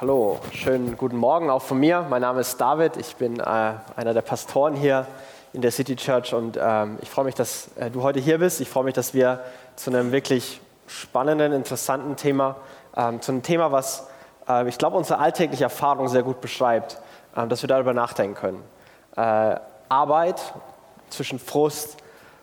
Hallo, 0.00 0.40
schönen 0.54 0.96
guten 0.96 1.18
Morgen 1.18 1.50
auch 1.50 1.60
von 1.60 1.78
mir. 1.78 2.06
Mein 2.08 2.22
Name 2.22 2.40
ist 2.40 2.58
David, 2.58 2.96
ich 2.96 3.16
bin 3.16 3.38
äh, 3.38 3.42
einer 3.44 4.14
der 4.14 4.22
Pastoren 4.22 4.72
hier 4.72 5.06
in 5.52 5.60
der 5.60 5.70
City 5.72 5.94
Church 5.94 6.32
und 6.32 6.58
ähm, 6.58 6.96
ich 7.02 7.10
freue 7.10 7.26
mich, 7.26 7.34
dass 7.34 7.68
äh, 7.76 7.90
du 7.90 8.02
heute 8.02 8.18
hier 8.18 8.38
bist. 8.38 8.62
Ich 8.62 8.70
freue 8.70 8.84
mich, 8.84 8.94
dass 8.94 9.12
wir 9.12 9.44
zu 9.76 9.90
einem 9.90 10.10
wirklich 10.10 10.62
spannenden, 10.86 11.52
interessanten 11.52 12.16
Thema, 12.16 12.56
ähm, 12.96 13.20
zu 13.20 13.30
einem 13.30 13.42
Thema, 13.42 13.72
was 13.72 14.08
äh, 14.48 14.66
ich 14.70 14.78
glaube, 14.78 14.96
unsere 14.96 15.18
alltägliche 15.18 15.64
Erfahrung 15.64 16.08
sehr 16.08 16.22
gut 16.22 16.40
beschreibt, 16.40 16.98
ähm, 17.36 17.50
dass 17.50 17.62
wir 17.62 17.68
darüber 17.68 17.92
nachdenken 17.92 18.36
können. 18.36 18.64
Äh, 19.16 19.56
Arbeit 19.90 20.54
zwischen 21.10 21.38
Frust 21.38 21.98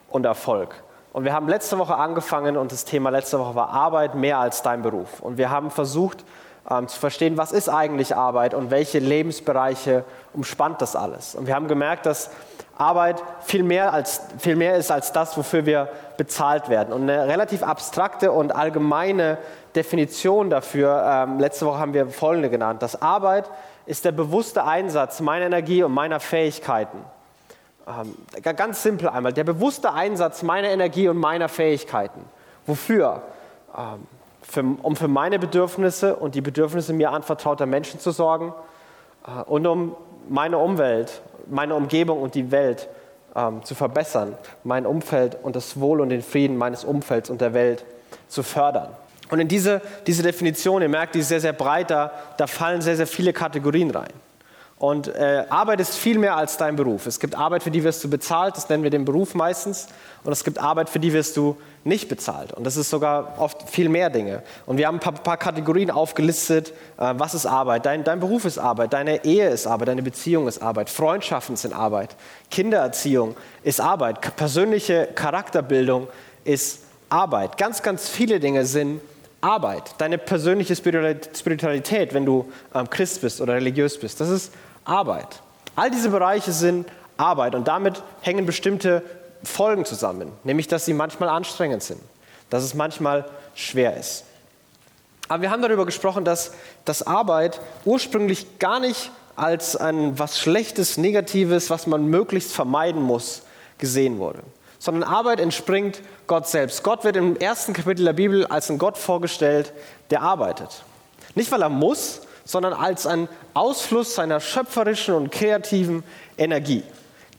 und 0.10 0.28
Erfolg. 0.28 0.76
Und 1.12 1.24
wir 1.24 1.34
haben 1.34 1.48
letzte 1.48 1.80
Woche 1.80 1.96
angefangen 1.96 2.56
und 2.56 2.72
das 2.72 2.86
Thema 2.86 3.10
letzte 3.10 3.40
Woche 3.40 3.56
war 3.56 3.72
Arbeit 3.72 4.14
mehr 4.14 4.38
als 4.38 4.62
dein 4.62 4.84
Beruf. 4.84 5.22
Und 5.22 5.40
wir 5.40 5.50
haben 5.50 5.72
versucht, 5.72 6.24
ähm, 6.70 6.88
zu 6.88 7.00
verstehen, 7.00 7.38
was 7.38 7.52
ist 7.52 7.70
eigentlich 7.70 8.16
Arbeit 8.16 8.54
und 8.54 8.72
welche 8.72 9.00
Lebensbereiche 9.00 10.04
umspannt 10.34 10.82
das 10.82 10.96
alles. 10.96 11.36
Und 11.36 11.48
wir 11.48 11.56
haben 11.56 11.68
gemerkt, 11.68 12.06
dass 12.06 12.30
Arbeit 12.78 13.24
viel 13.42 13.64
mehr, 13.64 13.94
als, 13.94 14.22
viel 14.38 14.56
mehr 14.56 14.76
ist 14.76 14.92
als 14.92 15.12
das, 15.12 15.38
wofür 15.38 15.66
wir 15.66 15.90
bezahlt 16.18 16.70
werden. 16.70 16.94
Und 16.94 17.04
eine 17.04 17.28
relativ 17.28 17.64
abstrakte 17.64 18.32
und 18.32 18.56
allgemeine 18.56 19.38
Definition 19.76 20.50
dafür, 20.50 21.26
ähm, 21.28 21.40
letzte 21.40 21.66
Woche 21.66 21.80
haben 21.80 21.94
wir 21.94 22.08
folgende 22.10 22.50
genannt, 22.50 22.82
dass 22.82 23.02
Arbeit 23.02 23.50
ist 23.86 24.06
der 24.06 24.12
bewusste 24.12 24.66
Einsatz 24.66 25.22
meiner 25.22 25.46
Energie 25.46 25.82
und 25.84 25.94
meiner 25.94 26.20
Fähigkeiten. 26.20 26.98
Ähm, 27.88 28.16
ganz 28.56 28.84
simpel 28.84 29.08
einmal, 29.08 29.32
der 29.32 29.46
bewusste 29.46 29.94
Einsatz 29.94 30.44
meiner 30.44 30.68
Energie 30.68 31.08
und 31.08 31.18
meiner 31.18 31.48
Fähigkeiten. 31.48 32.26
Wofür? 32.66 33.22
Ähm, 33.76 34.06
für, 34.48 34.64
um 34.82 34.96
für 34.96 35.08
meine 35.08 35.40
Bedürfnisse 35.40 36.16
und 36.16 36.36
die 36.36 36.42
Bedürfnisse 36.42 36.94
mir 36.94 37.12
anvertrauter 37.12 37.66
Menschen 37.66 38.00
zu 38.00 38.12
sorgen 38.12 38.54
äh, 39.26 39.42
und 39.44 39.66
um 39.68 39.96
meine 40.30 40.58
Umwelt, 40.58 41.22
meine 41.50 41.76
Umgebung 41.76 42.22
und 42.22 42.36
die 42.36 42.52
Welt 42.52 42.90
ähm, 43.36 43.64
zu 43.64 43.76
verbessern, 43.76 44.38
mein 44.64 44.86
Umfeld 44.86 45.38
und 45.42 45.56
das 45.56 45.80
Wohl 45.80 46.02
und 46.02 46.10
den 46.10 46.22
Frieden 46.22 46.58
meines 46.58 46.84
Umfelds 46.84 47.30
und 47.30 47.42
der 47.42 47.54
Welt 47.54 47.86
zu 48.28 48.44
fördern. 48.44 48.90
Und 49.30 49.40
in 49.40 49.48
diese, 49.48 49.82
diese 50.06 50.24
Definition, 50.24 50.82
ihr 50.82 50.90
merkt, 50.90 51.16
die 51.16 51.20
ist 51.20 51.28
sehr, 51.28 51.42
sehr 51.42 51.54
breit, 51.54 51.92
da, 51.92 52.12
da 52.38 52.48
fallen 52.48 52.82
sehr, 52.82 52.96
sehr 52.96 53.08
viele 53.08 53.34
Kategorien 53.34 53.92
rein. 53.92 54.14
Und 54.80 55.08
äh, 55.08 55.44
Arbeit 55.50 55.80
ist 55.80 55.96
viel 55.96 56.20
mehr 56.20 56.36
als 56.36 56.58
dein 56.58 56.76
Beruf. 56.76 57.08
Es 57.08 57.20
gibt 57.20 57.36
Arbeit, 57.36 57.64
für 57.64 57.72
die 57.72 57.84
wirst 57.84 58.04
du 58.04 58.10
bezahlt, 58.12 58.56
das 58.56 58.70
nennen 58.70 58.84
wir 58.84 58.92
den 58.92 59.06
Beruf 59.06 59.34
meistens. 59.34 59.88
Und 60.24 60.32
es 60.32 60.44
gibt 60.44 60.60
Arbeit, 60.60 60.88
für 60.90 61.00
die 61.00 61.14
wirst 61.14 61.36
du 61.36 61.58
nicht 61.84 62.10
bezahlt. 62.10 62.54
Und 62.54 62.64
das 62.64 62.78
ist 62.78 62.92
sogar 62.92 63.40
oft 63.40 63.68
viel 63.68 63.90
mehr 63.90 64.12
Dinge. 64.12 64.44
Und 64.68 64.78
wir 64.78 64.86
haben 64.86 64.98
ein 64.98 65.00
paar, 65.00 65.14
paar 65.14 65.38
Kategorien 65.38 65.90
aufgelistet. 65.90 66.74
Äh, 66.98 67.16
was 67.18 67.34
ist 67.34 67.48
Arbeit? 67.48 67.88
Dein, 67.88 68.04
dein 68.04 68.20
Beruf 68.20 68.46
ist 68.46 68.60
Arbeit, 68.60 68.94
deine 68.94 69.26
Ehe 69.26 69.50
ist 69.50 69.66
Arbeit, 69.66 69.88
deine 69.88 70.04
Beziehung 70.04 70.48
ist 70.48 70.62
Arbeit, 70.62 70.92
Freundschaften 70.92 71.56
sind 71.56 71.74
Arbeit, 71.74 72.16
Kindererziehung 72.52 73.36
ist 73.64 73.82
Arbeit, 73.82 74.36
persönliche 74.36 75.10
Charakterbildung 75.16 76.08
ist 76.44 76.82
Arbeit. 77.10 77.58
Ganz, 77.58 77.82
ganz 77.82 78.10
viele 78.10 78.40
Dinge 78.40 78.64
sind 78.66 79.02
Arbeit. 79.42 79.96
Deine 79.98 80.20
persönliche 80.20 80.76
Spiritualität, 80.76 82.14
wenn 82.14 82.26
du 82.26 82.52
ähm, 82.76 82.90
Christ 82.90 83.22
bist 83.22 83.42
oder 83.42 83.56
religiös 83.56 84.00
bist, 84.00 84.20
das 84.20 84.30
ist 84.30 84.52
Arbeit. 84.52 84.67
All 85.76 85.92
diese 85.92 86.10
Bereiche 86.10 86.52
sind 86.52 86.88
Arbeit 87.18 87.56
und 87.56 87.68
damit 87.68 88.02
hängen 88.22 88.46
bestimmte 88.46 89.04
Folgen 89.44 89.86
zusammen, 89.86 90.32
nämlich 90.44 90.68
dass 90.68 90.86
sie 90.86 90.94
manchmal 90.94 91.30
anstrengend 91.30 91.84
sind, 91.84 92.02
dass 92.50 92.64
es 92.64 92.74
manchmal 92.74 93.26
schwer 93.54 93.98
ist. 93.98 94.24
Aber 95.28 95.42
wir 95.42 95.52
haben 95.52 95.62
darüber 95.62 95.86
gesprochen, 95.86 96.24
dass, 96.24 96.54
dass 96.86 97.06
Arbeit 97.06 97.60
ursprünglich 97.86 98.60
gar 98.60 98.80
nicht 98.80 99.12
als 99.36 99.76
ein 99.76 100.18
was 100.18 100.40
Schlechtes, 100.40 100.98
Negatives, 100.98 101.70
was 101.70 101.86
man 101.86 102.08
möglichst 102.08 102.54
vermeiden 102.54 103.02
muss, 103.02 103.44
gesehen 103.78 104.20
wurde, 104.20 104.40
sondern 104.80 105.04
Arbeit 105.04 105.40
entspringt 105.40 106.02
Gott 106.28 106.48
selbst. 106.48 106.84
Gott 106.84 107.04
wird 107.04 107.18
im 107.18 107.36
ersten 107.38 107.74
Kapitel 107.74 108.06
der 108.06 108.14
Bibel 108.14 108.48
als 108.48 108.72
ein 108.72 108.78
Gott 108.78 108.98
vorgestellt, 108.98 109.74
der 110.10 110.22
arbeitet. 110.22 110.84
Nicht, 111.36 111.52
weil 111.52 111.62
er 111.62 111.70
muss, 111.70 112.22
sondern 112.48 112.74
als 112.74 113.06
ein 113.06 113.28
Ausfluss 113.54 114.16
seiner 114.16 114.40
schöpferischen 114.40 115.14
und 115.14 115.32
kreativen 115.32 116.04
Energie. 116.38 116.82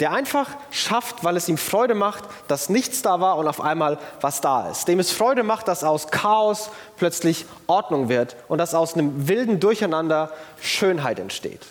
Der 0.01 0.13
einfach 0.13 0.49
schafft, 0.71 1.25
weil 1.25 1.37
es 1.37 1.49
ihm 1.49 1.59
Freude 1.59 1.95
macht, 1.95 2.23
dass 2.47 2.69
nichts 2.69 3.03
da 3.03 3.21
war 3.21 3.37
und 3.37 3.49
auf 3.49 3.61
einmal 3.61 3.99
was 4.21 4.41
da 4.41 4.71
ist. 4.71 4.87
Dem 4.87 5.01
es 5.01 5.11
Freude 5.11 5.43
macht, 5.43 5.67
dass 5.67 5.83
aus 5.83 6.09
Chaos 6.09 6.71
plötzlich 6.99 7.47
Ordnung 7.67 8.09
wird 8.09 8.37
und 8.47 8.59
dass 8.59 8.75
aus 8.75 8.95
einem 8.95 9.27
wilden 9.27 9.59
Durcheinander 9.59 10.31
Schönheit 10.61 11.19
entsteht. 11.19 11.67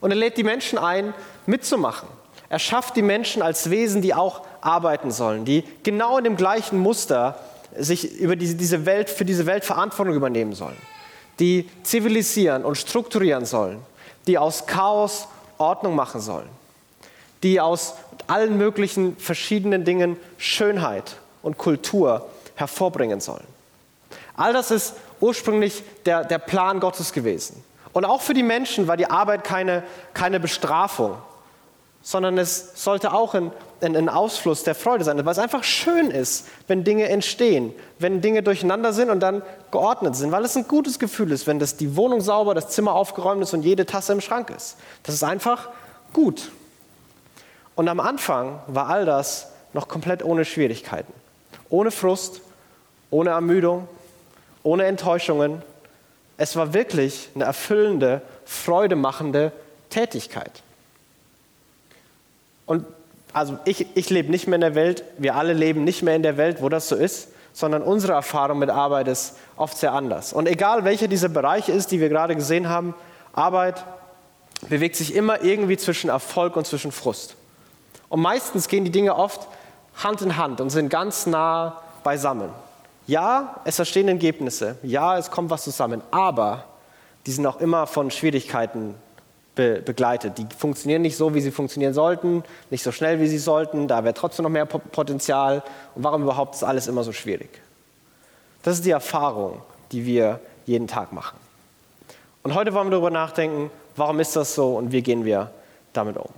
Und 0.00 0.10
er 0.10 0.16
lädt 0.16 0.36
die 0.36 0.42
Menschen 0.42 0.78
ein, 0.78 1.14
mitzumachen. 1.46 2.08
Er 2.48 2.58
schafft 2.58 2.96
die 2.96 3.02
Menschen 3.02 3.40
als 3.40 3.70
Wesen, 3.70 4.02
die 4.02 4.14
auch 4.14 4.42
arbeiten 4.60 5.12
sollen, 5.12 5.44
die 5.44 5.64
genau 5.84 6.18
in 6.18 6.24
dem 6.24 6.36
gleichen 6.36 6.78
Muster 6.78 7.38
sich 7.76 8.18
über 8.18 8.36
diese 8.36 8.86
Welt, 8.86 9.10
für 9.10 9.24
diese 9.24 9.46
Welt 9.46 9.64
Verantwortung 9.64 10.14
übernehmen 10.14 10.54
sollen 10.54 10.76
die 11.38 11.68
zivilisieren 11.82 12.64
und 12.64 12.76
strukturieren 12.76 13.44
sollen, 13.44 13.80
die 14.26 14.38
aus 14.38 14.66
Chaos 14.66 15.28
Ordnung 15.58 15.94
machen 15.94 16.20
sollen, 16.20 16.48
die 17.42 17.60
aus 17.60 17.94
allen 18.26 18.56
möglichen 18.56 19.16
verschiedenen 19.16 19.84
Dingen 19.84 20.16
Schönheit 20.38 21.16
und 21.42 21.58
Kultur 21.58 22.28
hervorbringen 22.54 23.20
sollen. 23.20 23.46
All 24.36 24.52
das 24.52 24.70
ist 24.70 24.94
ursprünglich 25.20 25.82
der, 26.06 26.24
der 26.24 26.38
Plan 26.38 26.80
Gottes 26.80 27.12
gewesen. 27.12 27.62
Und 27.92 28.04
auch 28.04 28.20
für 28.20 28.34
die 28.34 28.42
Menschen 28.42 28.88
war 28.88 28.96
die 28.96 29.08
Arbeit 29.08 29.44
keine, 29.44 29.84
keine 30.12 30.40
Bestrafung, 30.40 31.16
sondern 32.04 32.36
es 32.36 32.72
sollte 32.74 33.14
auch 33.14 33.32
ein, 33.34 33.50
ein, 33.80 33.96
ein, 33.96 34.10
Ausfluss 34.10 34.62
der 34.62 34.74
Freude 34.74 35.04
sein, 35.04 35.16
weil 35.24 35.32
es 35.32 35.38
einfach 35.38 35.64
schön 35.64 36.10
ist, 36.10 36.46
wenn 36.68 36.84
Dinge 36.84 37.08
entstehen, 37.08 37.74
wenn 37.98 38.20
Dinge 38.20 38.42
durcheinander 38.42 38.92
sind 38.92 39.08
und 39.08 39.20
dann 39.20 39.42
geordnet 39.70 40.14
sind, 40.14 40.30
weil 40.30 40.44
es 40.44 40.54
ein 40.54 40.68
gutes 40.68 40.98
Gefühl 40.98 41.32
ist, 41.32 41.46
wenn 41.46 41.58
das, 41.58 41.78
die 41.78 41.96
Wohnung 41.96 42.20
sauber, 42.20 42.54
das 42.54 42.68
Zimmer 42.68 42.92
aufgeräumt 42.92 43.42
ist 43.42 43.54
und 43.54 43.62
jede 43.62 43.86
Tasse 43.86 44.12
im 44.12 44.20
Schrank 44.20 44.50
ist. 44.50 44.76
Das 45.02 45.14
ist 45.14 45.24
einfach 45.24 45.70
gut. 46.12 46.50
Und 47.74 47.88
am 47.88 48.00
Anfang 48.00 48.60
war 48.66 48.88
all 48.88 49.06
das 49.06 49.48
noch 49.72 49.88
komplett 49.88 50.22
ohne 50.22 50.44
Schwierigkeiten, 50.44 51.12
ohne 51.70 51.90
Frust, 51.90 52.42
ohne 53.10 53.30
Ermüdung, 53.30 53.88
ohne 54.62 54.84
Enttäuschungen. 54.84 55.62
Es 56.36 56.54
war 56.54 56.74
wirklich 56.74 57.30
eine 57.34 57.44
erfüllende, 57.44 58.20
freudemachende 58.44 59.52
Tätigkeit. 59.88 60.62
Und 62.66 62.84
also 63.32 63.58
ich, 63.64 63.86
ich 63.96 64.10
lebe 64.10 64.30
nicht 64.30 64.46
mehr 64.46 64.56
in 64.56 64.60
der 64.60 64.74
Welt, 64.74 65.04
wir 65.18 65.34
alle 65.34 65.52
leben 65.52 65.84
nicht 65.84 66.02
mehr 66.02 66.14
in 66.14 66.22
der 66.22 66.36
Welt, 66.36 66.62
wo 66.62 66.68
das 66.68 66.88
so 66.88 66.96
ist, 66.96 67.28
sondern 67.52 67.82
unsere 67.82 68.12
Erfahrung 68.12 68.58
mit 68.58 68.70
Arbeit 68.70 69.08
ist 69.08 69.36
oft 69.56 69.76
sehr 69.76 69.92
anders. 69.92 70.32
Und 70.32 70.46
egal 70.46 70.84
welcher 70.84 71.08
dieser 71.08 71.28
Bereiche 71.28 71.72
ist, 71.72 71.90
die 71.90 72.00
wir 72.00 72.08
gerade 72.08 72.34
gesehen 72.34 72.68
haben, 72.68 72.94
Arbeit 73.32 73.84
bewegt 74.68 74.96
sich 74.96 75.14
immer 75.14 75.42
irgendwie 75.42 75.76
zwischen 75.76 76.10
Erfolg 76.10 76.56
und 76.56 76.66
zwischen 76.66 76.92
Frust. 76.92 77.36
Und 78.08 78.20
meistens 78.20 78.68
gehen 78.68 78.84
die 78.84 78.90
Dinge 78.90 79.16
oft 79.16 79.48
Hand 80.02 80.22
in 80.22 80.36
Hand 80.36 80.60
und 80.60 80.70
sind 80.70 80.88
ganz 80.88 81.26
nah 81.26 81.80
beisammen. 82.02 82.50
Ja, 83.06 83.60
es 83.64 83.78
entstehen 83.78 84.08
Ergebnisse, 84.08 84.76
ja, 84.82 85.18
es 85.18 85.30
kommt 85.30 85.50
was 85.50 85.64
zusammen, 85.64 86.00
aber 86.10 86.64
die 87.26 87.32
sind 87.32 87.46
auch 87.46 87.60
immer 87.60 87.86
von 87.86 88.10
Schwierigkeiten 88.10 88.94
be 89.54 89.82
begleitet. 89.84 90.38
Die 90.38 90.46
funktionieren 90.56 91.02
nicht 91.02 91.16
so, 91.16 91.34
wie 91.34 91.40
sie 91.40 91.50
funktionieren 91.50 91.94
sollten, 91.94 92.44
nicht 92.70 92.82
so 92.82 92.92
schnell, 92.92 93.20
wie 93.20 93.28
sie 93.28 93.38
sollten. 93.38 93.88
Da 93.88 94.04
wäre 94.04 94.14
trotzdem 94.14 94.44
noch 94.44 94.50
mehr 94.50 94.66
Potenzial. 94.66 95.62
Und 95.94 96.04
warum 96.04 96.22
überhaupt 96.22 96.54
ist 96.54 96.64
alles 96.64 96.86
immer 96.86 97.04
so 97.04 97.12
schwierig? 97.12 97.60
Das 98.62 98.74
ist 98.74 98.84
die 98.84 98.90
Erfahrung, 98.90 99.62
die 99.92 100.06
wir 100.06 100.40
jeden 100.66 100.86
Tag 100.86 101.12
machen. 101.12 101.38
Und 102.42 102.54
heute 102.54 102.74
wollen 102.74 102.86
wir 102.86 102.92
darüber 102.92 103.10
nachdenken, 103.10 103.70
warum 103.96 104.20
ist 104.20 104.36
das 104.36 104.54
so 104.54 104.76
und 104.76 104.92
wie 104.92 105.02
gehen 105.02 105.24
wir 105.24 105.50
damit 105.92 106.16
um. 106.16 106.28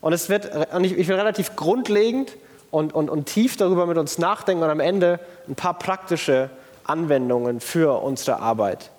Und 0.00 0.12
es 0.12 0.28
wird, 0.28 0.50
ich 0.82 1.08
will 1.08 1.16
relativ 1.16 1.56
grundlegend 1.56 2.36
und, 2.70 2.92
und, 2.92 3.08
und 3.08 3.26
tief 3.26 3.56
darüber 3.56 3.86
mit 3.86 3.96
uns 3.96 4.18
nachdenken 4.18 4.62
und 4.62 4.70
am 4.70 4.80
Ende 4.80 5.20
ein 5.48 5.54
paar 5.54 5.78
praktische 5.78 6.50
Anwendungen 6.84 7.60
für 7.60 8.02
unsere 8.02 8.40
Arbeit 8.40 8.90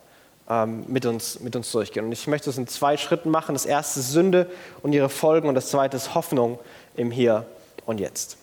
ähm, 0.50 0.84
mit, 0.88 1.06
uns, 1.06 1.40
mit 1.40 1.56
uns 1.56 1.72
durchgehen. 1.72 2.06
Und 2.06 2.12
ich 2.12 2.28
möchte 2.28 2.50
es 2.50 2.58
in 2.58 2.68
zwei 2.68 2.98
Schritten 2.98 3.30
machen. 3.30 3.54
Das 3.56 3.66
erste 3.66 4.00
ist 4.00 4.12
Sünde 4.12 4.50
und 4.84 4.94
ihre 4.94 5.10
Folgen 5.10 5.50
und 5.50 5.56
das 5.56 5.70
zweite 5.70 5.98
ist 5.98 6.16
Hoffnung 6.16 6.60
im 6.96 7.12
Hier 7.12 7.46
und 7.86 8.00
Jetzt. 8.00 8.38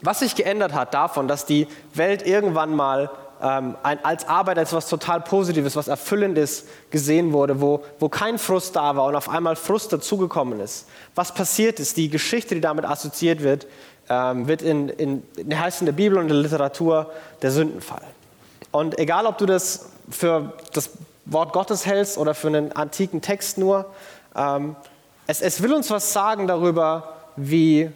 Was 0.00 0.20
sich 0.20 0.34
geändert 0.34 0.74
hat 0.74 0.92
davon, 0.92 1.28
dass 1.28 1.46
die 1.46 1.66
Welt 1.94 2.26
irgendwann 2.26 2.74
mal 2.74 3.10
ähm, 3.40 3.76
ein, 3.82 4.04
als 4.04 4.26
Arbeit, 4.28 4.58
als 4.58 4.70
etwas 4.70 4.88
total 4.88 5.20
Positives, 5.20 5.76
was 5.76 5.88
Erfüllendes 5.88 6.66
gesehen 6.90 7.32
wurde, 7.32 7.60
wo, 7.60 7.84
wo 7.98 8.08
kein 8.08 8.38
Frust 8.38 8.76
da 8.76 8.96
war 8.96 9.06
und 9.06 9.16
auf 9.16 9.28
einmal 9.28 9.56
Frust 9.56 9.92
dazugekommen 9.92 10.60
ist. 10.60 10.86
Was 11.14 11.32
passiert 11.32 11.80
ist, 11.80 11.96
die 11.96 12.08
Geschichte, 12.10 12.54
die 12.54 12.60
damit 12.60 12.84
assoziiert 12.84 13.42
wird, 13.42 13.66
ähm, 14.08 14.48
wird 14.48 14.62
in, 14.62 14.88
in, 14.88 15.22
in, 15.36 15.58
heißt 15.58 15.80
in 15.80 15.86
der 15.86 15.92
Bibel 15.92 16.18
und 16.18 16.24
in 16.24 16.28
der 16.28 16.38
Literatur 16.38 17.10
der 17.42 17.50
Sündenfall. 17.50 18.02
Und 18.74 18.98
egal, 18.98 19.26
ob 19.26 19.38
du 19.38 19.46
das 19.46 19.86
für 20.10 20.52
das 20.72 20.90
Wort 21.26 21.52
Gottes 21.52 21.86
hältst 21.86 22.18
oder 22.18 22.34
für 22.34 22.48
einen 22.48 22.72
antiken 22.72 23.22
Text 23.22 23.56
nur. 23.56 23.86
Ähm, 24.34 24.74
es, 25.28 25.40
es 25.42 25.62
will 25.62 25.72
uns 25.72 25.90
was 25.90 26.12
sagen 26.12 26.48
darüber, 26.48 27.14
wie, 27.36 27.88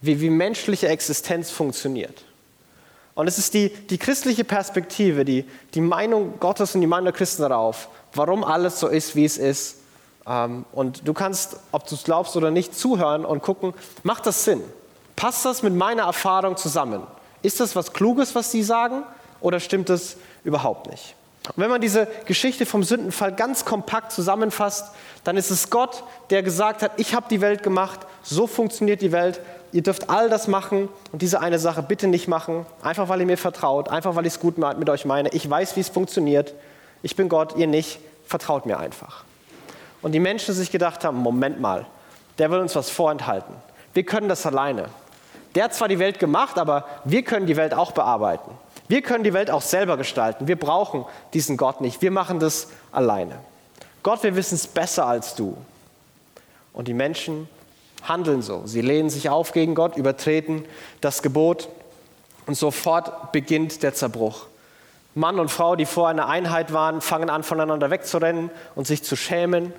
wie, 0.00 0.20
wie 0.20 0.28
menschliche 0.28 0.88
Existenz 0.88 1.52
funktioniert. 1.52 2.24
Und 3.14 3.28
es 3.28 3.38
ist 3.38 3.54
die, 3.54 3.68
die 3.68 3.96
christliche 3.96 4.42
Perspektive, 4.42 5.24
die, 5.24 5.44
die 5.74 5.80
Meinung 5.80 6.40
Gottes 6.40 6.74
und 6.74 6.80
die 6.80 6.88
Meinung 6.88 7.04
der 7.04 7.14
Christen 7.14 7.42
darauf, 7.42 7.88
warum 8.12 8.42
alles 8.42 8.80
so 8.80 8.88
ist, 8.88 9.14
wie 9.14 9.24
es 9.24 9.38
ist. 9.38 9.76
Ähm, 10.26 10.64
und 10.72 11.06
du 11.06 11.14
kannst, 11.14 11.60
ob 11.70 11.86
du 11.86 11.94
es 11.94 12.02
glaubst 12.02 12.34
oder 12.34 12.50
nicht, 12.50 12.74
zuhören 12.74 13.24
und 13.24 13.40
gucken, 13.40 13.72
macht 14.02 14.26
das 14.26 14.42
Sinn? 14.42 14.64
Passt 15.14 15.44
das 15.44 15.62
mit 15.62 15.76
meiner 15.76 16.02
Erfahrung 16.02 16.56
zusammen? 16.56 17.04
Ist 17.42 17.60
das 17.60 17.76
was 17.76 17.92
Kluges, 17.92 18.34
was 18.34 18.50
sie 18.50 18.64
sagen, 18.64 19.04
oder 19.40 19.60
stimmt 19.60 19.90
es 19.90 20.16
überhaupt 20.44 20.90
nicht? 20.90 21.14
Und 21.54 21.62
wenn 21.62 21.70
man 21.70 21.80
diese 21.80 22.08
Geschichte 22.24 22.66
vom 22.66 22.82
Sündenfall 22.82 23.32
ganz 23.32 23.64
kompakt 23.64 24.10
zusammenfasst, 24.10 24.92
dann 25.22 25.36
ist 25.36 25.50
es 25.50 25.70
Gott, 25.70 26.02
der 26.30 26.42
gesagt 26.42 26.82
hat, 26.82 26.92
ich 26.96 27.14
habe 27.14 27.26
die 27.30 27.40
Welt 27.40 27.62
gemacht, 27.62 28.00
so 28.22 28.46
funktioniert 28.46 29.00
die 29.00 29.12
Welt, 29.12 29.40
ihr 29.72 29.82
dürft 29.82 30.10
all 30.10 30.28
das 30.28 30.48
machen 30.48 30.88
und 31.12 31.22
diese 31.22 31.40
eine 31.40 31.58
Sache 31.58 31.82
bitte 31.82 32.08
nicht 32.08 32.26
machen, 32.26 32.66
einfach 32.82 33.08
weil 33.08 33.20
ihr 33.20 33.26
mir 33.26 33.38
vertraut, 33.38 33.88
einfach 33.88 34.16
weil 34.16 34.26
ich 34.26 34.34
es 34.34 34.40
gut 34.40 34.58
mit 34.58 34.90
euch 34.90 35.04
meine. 35.04 35.28
Ich 35.30 35.48
weiß, 35.48 35.76
wie 35.76 35.80
es 35.80 35.88
funktioniert. 35.88 36.54
Ich 37.02 37.14
bin 37.14 37.28
Gott, 37.28 37.56
ihr 37.56 37.66
nicht. 37.66 38.00
Vertraut 38.24 38.66
mir 38.66 38.80
einfach. 38.80 39.22
Und 40.02 40.12
die 40.12 40.20
Menschen 40.20 40.52
sich 40.52 40.72
gedacht 40.72 41.04
haben, 41.04 41.18
Moment 41.18 41.60
mal, 41.60 41.86
der 42.38 42.50
will 42.50 42.58
uns 42.58 42.74
was 42.74 42.90
vorenthalten. 42.90 43.54
Wir 43.94 44.04
können 44.04 44.28
das 44.28 44.44
alleine. 44.46 44.86
Der 45.54 45.64
hat 45.64 45.74
zwar 45.74 45.88
die 45.88 45.98
Welt 45.98 46.18
gemacht, 46.18 46.58
aber 46.58 46.86
wir 47.04 47.22
können 47.22 47.46
die 47.46 47.56
Welt 47.56 47.72
auch 47.72 47.92
bearbeiten. 47.92 48.50
Wir 48.88 49.02
können 49.02 49.24
die 49.24 49.32
Welt 49.32 49.50
auch 49.50 49.62
selber 49.62 49.96
gestalten. 49.96 50.48
Wir 50.48 50.58
brauchen 50.58 51.04
diesen 51.32 51.56
Gott 51.56 51.80
nicht. 51.80 52.02
Wir 52.02 52.10
machen 52.10 52.38
das 52.38 52.68
alleine. 52.92 53.38
Gott, 54.02 54.22
wir 54.22 54.36
wissen 54.36 54.54
es 54.54 54.66
besser 54.66 55.06
als 55.06 55.34
du. 55.34 55.56
Und 56.72 56.88
die 56.88 56.94
Menschen 56.94 57.48
handeln 58.02 58.42
so. 58.42 58.62
Sie 58.66 58.80
lehnen 58.80 59.10
sich 59.10 59.28
auf 59.28 59.52
gegen 59.52 59.74
Gott, 59.74 59.96
übertreten 59.96 60.64
das 61.00 61.22
Gebot 61.22 61.68
und 62.46 62.54
sofort 62.54 63.32
beginnt 63.32 63.82
der 63.82 63.94
Zerbruch. 63.94 64.46
Mann 65.14 65.40
und 65.40 65.50
Frau, 65.50 65.76
die 65.76 65.86
vor 65.86 66.08
einer 66.08 66.28
Einheit 66.28 66.72
waren, 66.72 67.00
fangen 67.00 67.30
an, 67.30 67.42
voneinander 67.42 67.90
wegzurennen 67.90 68.50
und 68.74 68.86
sich 68.86 69.02
zu 69.02 69.16
schämen. 69.16 69.72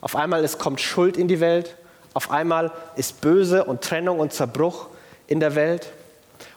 Auf 0.00 0.16
einmal 0.16 0.44
es 0.44 0.58
kommt 0.58 0.80
Schuld 0.80 1.16
in 1.16 1.28
die 1.28 1.40
Welt. 1.40 1.76
Auf 2.14 2.30
einmal 2.30 2.72
ist 2.96 3.20
Böse 3.20 3.64
und 3.64 3.82
Trennung 3.82 4.18
und 4.18 4.32
Zerbruch 4.32 4.88
in 5.28 5.40
der 5.40 5.54
Welt. 5.54 5.92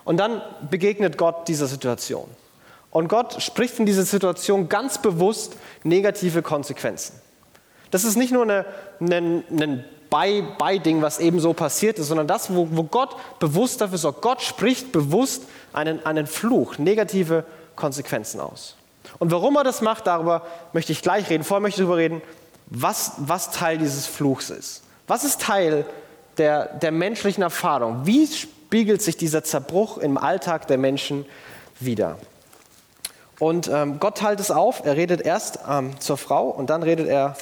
Und 0.10 0.18
dann 0.18 0.42
begegnet 0.72 1.20
Gott 1.20 1.48
dieser 1.48 1.68
Situation. 1.68 2.28
Und 2.90 3.10
Gott 3.10 3.44
spricht 3.44 3.78
in 3.78 3.86
dieser 3.86 4.06
Situation 4.06 4.68
ganz 4.68 4.98
bewusst 4.98 5.56
negative 5.84 6.42
Konsequenzen. 6.42 7.14
Das 7.92 8.04
ist 8.04 8.16
nicht 8.16 8.34
nur 8.34 8.44
ein 8.44 8.66
eine, 9.00 9.44
eine 9.52 9.86
Beiding, 10.10 11.04
was 11.04 11.20
eben 11.20 11.40
so 11.40 11.54
passiert 11.54 12.00
ist, 12.00 12.08
sondern 12.08 12.26
das, 12.26 12.52
wo, 12.52 12.68
wo 12.72 12.86
Gott 12.86 13.18
bewusst 13.38 13.82
dafür 13.82 14.00
sorgt. 14.00 14.24
Gott 14.24 14.42
spricht 14.42 14.92
bewusst 14.92 15.44
einen, 15.74 16.04
einen 16.04 16.26
Fluch, 16.26 16.80
negative 16.80 17.46
Konsequenzen 17.76 18.40
aus. 18.40 18.78
Und 19.20 19.30
warum 19.30 19.58
er 19.58 19.64
das 19.64 19.82
macht, 19.84 20.08
darüber 20.08 20.42
möchte 20.74 20.92
ich 20.92 21.04
gleich 21.04 21.30
reden. 21.30 21.44
Vorher 21.44 21.62
möchte 21.62 21.82
ich 21.82 21.86
darüber 21.86 22.02
reden, 22.02 22.24
was, 22.66 23.12
was 23.18 23.52
Teil 23.52 23.78
dieses 23.78 24.08
Fluchs 24.08 24.50
ist. 24.50 24.82
Was 25.06 25.24
ist 25.24 25.40
Teil 25.40 25.86
der, 26.40 26.66
der 26.80 26.92
menschlichen 26.92 27.44
Erfahrung? 27.44 28.08
Wie 28.08 28.24
spiegelt 28.70 29.02
sich 29.02 29.18
dieser 29.18 29.44
Zerbruch 29.44 29.98
im 29.98 30.16
Alltag 30.16 30.68
der 30.68 30.78
Menschen 30.78 31.26
wieder? 31.80 32.20
Und 33.40 33.68
ähm, 33.68 34.00
Gott 34.00 34.20
teilt 34.20 34.40
es 34.40 34.52
auf. 34.52 34.86
Er 34.86 34.96
redet 34.96 35.22
erst 35.22 35.58
ähm, 35.68 36.00
zur 36.00 36.18
Frau 36.18 36.50
und 36.50 36.70
dann 36.70 36.84
redet 36.84 37.08
er 37.08 37.36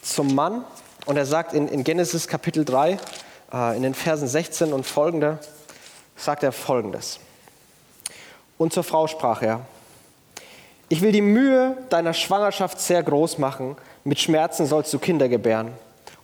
zum 0.00 0.32
Mann. 0.32 0.64
Und 1.06 1.16
er 1.16 1.26
sagt 1.26 1.54
in, 1.54 1.66
in 1.66 1.82
Genesis 1.82 2.28
Kapitel 2.28 2.64
3, 2.64 2.98
äh, 3.52 3.76
in 3.76 3.82
den 3.82 3.94
Versen 3.94 4.28
16 4.28 4.72
und 4.72 4.86
folgende, 4.86 5.40
sagt 6.14 6.44
er 6.44 6.52
folgendes. 6.52 7.18
Und 8.56 8.72
zur 8.72 8.84
Frau 8.84 9.08
sprach 9.08 9.42
er, 9.42 9.62
ich 10.88 11.00
will 11.00 11.10
die 11.10 11.20
Mühe 11.20 11.78
deiner 11.88 12.14
Schwangerschaft 12.14 12.78
sehr 12.78 13.02
groß 13.02 13.38
machen, 13.38 13.76
mit 14.04 14.20
Schmerzen 14.20 14.66
sollst 14.66 14.94
du 14.94 15.00
Kinder 15.00 15.28
gebären. 15.28 15.72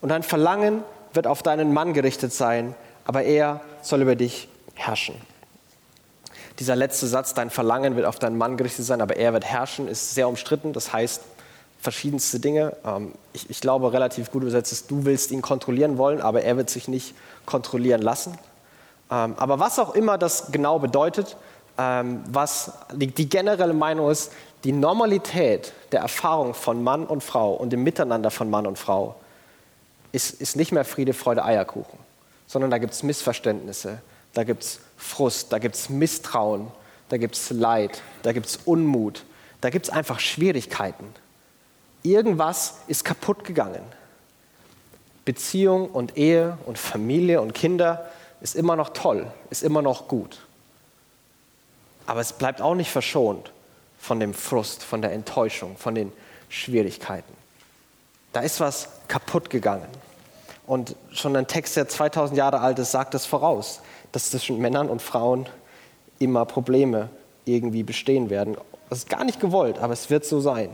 Und 0.00 0.10
dein 0.10 0.22
Verlangen 0.22 0.84
wird 1.14 1.26
auf 1.26 1.42
deinen 1.42 1.74
Mann 1.74 1.94
gerichtet 1.94 2.32
sein, 2.32 2.76
aber 3.06 3.24
er 3.24 3.60
soll 3.88 4.02
über 4.02 4.16
dich 4.16 4.48
herrschen. 4.74 5.14
Dieser 6.58 6.76
letzte 6.76 7.06
Satz, 7.06 7.34
dein 7.34 7.50
Verlangen 7.50 7.96
wird 7.96 8.06
auf 8.06 8.18
deinen 8.18 8.38
Mann 8.38 8.56
gerichtet 8.56 8.84
sein, 8.84 9.00
aber 9.00 9.16
er 9.16 9.32
wird 9.32 9.44
herrschen, 9.44 9.88
ist 9.88 10.14
sehr 10.14 10.28
umstritten. 10.28 10.72
Das 10.72 10.92
heißt, 10.92 11.22
verschiedenste 11.80 12.40
Dinge. 12.40 12.76
Ähm, 12.84 13.12
ich, 13.32 13.50
ich 13.50 13.60
glaube, 13.60 13.92
relativ 13.92 14.30
gut 14.30 14.42
übersetzt 14.42 14.72
ist, 14.72 14.90
du 14.90 15.04
willst 15.04 15.30
ihn 15.30 15.42
kontrollieren 15.42 15.98
wollen, 15.98 16.20
aber 16.20 16.42
er 16.42 16.56
wird 16.56 16.70
sich 16.70 16.88
nicht 16.88 17.14
kontrollieren 17.44 18.02
lassen. 18.02 18.38
Ähm, 19.10 19.34
aber 19.36 19.58
was 19.60 19.78
auch 19.78 19.94
immer 19.94 20.18
das 20.18 20.50
genau 20.50 20.78
bedeutet, 20.78 21.36
ähm, 21.78 22.22
was 22.28 22.72
die, 22.92 23.28
generelle 23.28 23.74
Meinung 23.74 24.10
ist, 24.10 24.32
die 24.64 24.72
Normalität 24.72 25.72
der 25.92 26.00
Erfahrung 26.00 26.54
von 26.54 26.82
Mann 26.82 27.06
und 27.06 27.22
Frau 27.22 27.54
und 27.54 27.70
dem 27.70 27.84
Miteinander 27.84 28.30
von 28.30 28.50
Mann 28.50 28.66
und 28.66 28.78
Frau 28.78 29.14
ist, 30.12 30.40
ist 30.40 30.56
nicht 30.56 30.72
mehr 30.72 30.84
Friede, 30.84 31.12
Freude, 31.12 31.44
Eierkuchen, 31.44 31.98
sondern 32.46 32.70
da 32.70 32.78
gibt 32.78 32.92
es 32.92 33.02
Missverständnisse, 33.02 34.00
da 34.34 34.44
gibt 34.44 34.62
es 34.62 34.80
Frust, 34.96 35.52
da 35.52 35.58
gibt 35.58 35.74
es 35.74 35.88
Misstrauen, 35.88 36.68
da 37.08 37.16
gibt 37.16 37.34
es 37.34 37.50
Leid, 37.50 38.02
da 38.22 38.32
gibt 38.32 38.46
es 38.46 38.56
Unmut, 38.64 39.24
da 39.60 39.70
gibt 39.70 39.86
es 39.86 39.92
einfach 39.92 40.20
Schwierigkeiten 40.20 41.06
irgendwas 42.06 42.78
ist 42.86 43.04
kaputt 43.04 43.44
gegangen. 43.44 43.82
Beziehung 45.24 45.90
und 45.90 46.16
Ehe 46.16 46.56
und 46.66 46.78
Familie 46.78 47.40
und 47.40 47.52
Kinder 47.52 48.08
ist 48.40 48.54
immer 48.54 48.76
noch 48.76 48.90
toll, 48.90 49.30
ist 49.50 49.62
immer 49.62 49.82
noch 49.82 50.08
gut. 50.08 50.40
Aber 52.06 52.20
es 52.20 52.32
bleibt 52.32 52.60
auch 52.60 52.74
nicht 52.74 52.90
verschont 52.90 53.52
von 53.98 54.20
dem 54.20 54.34
Frust, 54.34 54.84
von 54.84 55.02
der 55.02 55.12
Enttäuschung, 55.12 55.76
von 55.76 55.96
den 55.96 56.12
Schwierigkeiten. 56.48 57.32
Da 58.32 58.40
ist 58.40 58.60
was 58.60 58.88
kaputt 59.08 59.50
gegangen. 59.50 59.88
Und 60.66 60.96
schon 61.12 61.36
ein 61.36 61.46
Text, 61.46 61.76
der 61.76 61.88
2000 61.88 62.36
Jahre 62.36 62.60
alt 62.60 62.78
ist, 62.78 62.90
sagt 62.90 63.14
das 63.14 63.24
voraus, 63.26 63.80
dass 64.12 64.30
zwischen 64.30 64.58
Männern 64.58 64.88
und 64.88 65.00
Frauen 65.00 65.46
immer 66.18 66.44
Probleme 66.44 67.08
irgendwie 67.44 67.82
bestehen 67.82 68.30
werden. 68.30 68.56
Das 68.88 68.98
ist 68.98 69.08
gar 69.08 69.24
nicht 69.24 69.40
gewollt, 69.40 69.78
aber 69.78 69.92
es 69.92 70.10
wird 70.10 70.24
so 70.24 70.40
sein. 70.40 70.70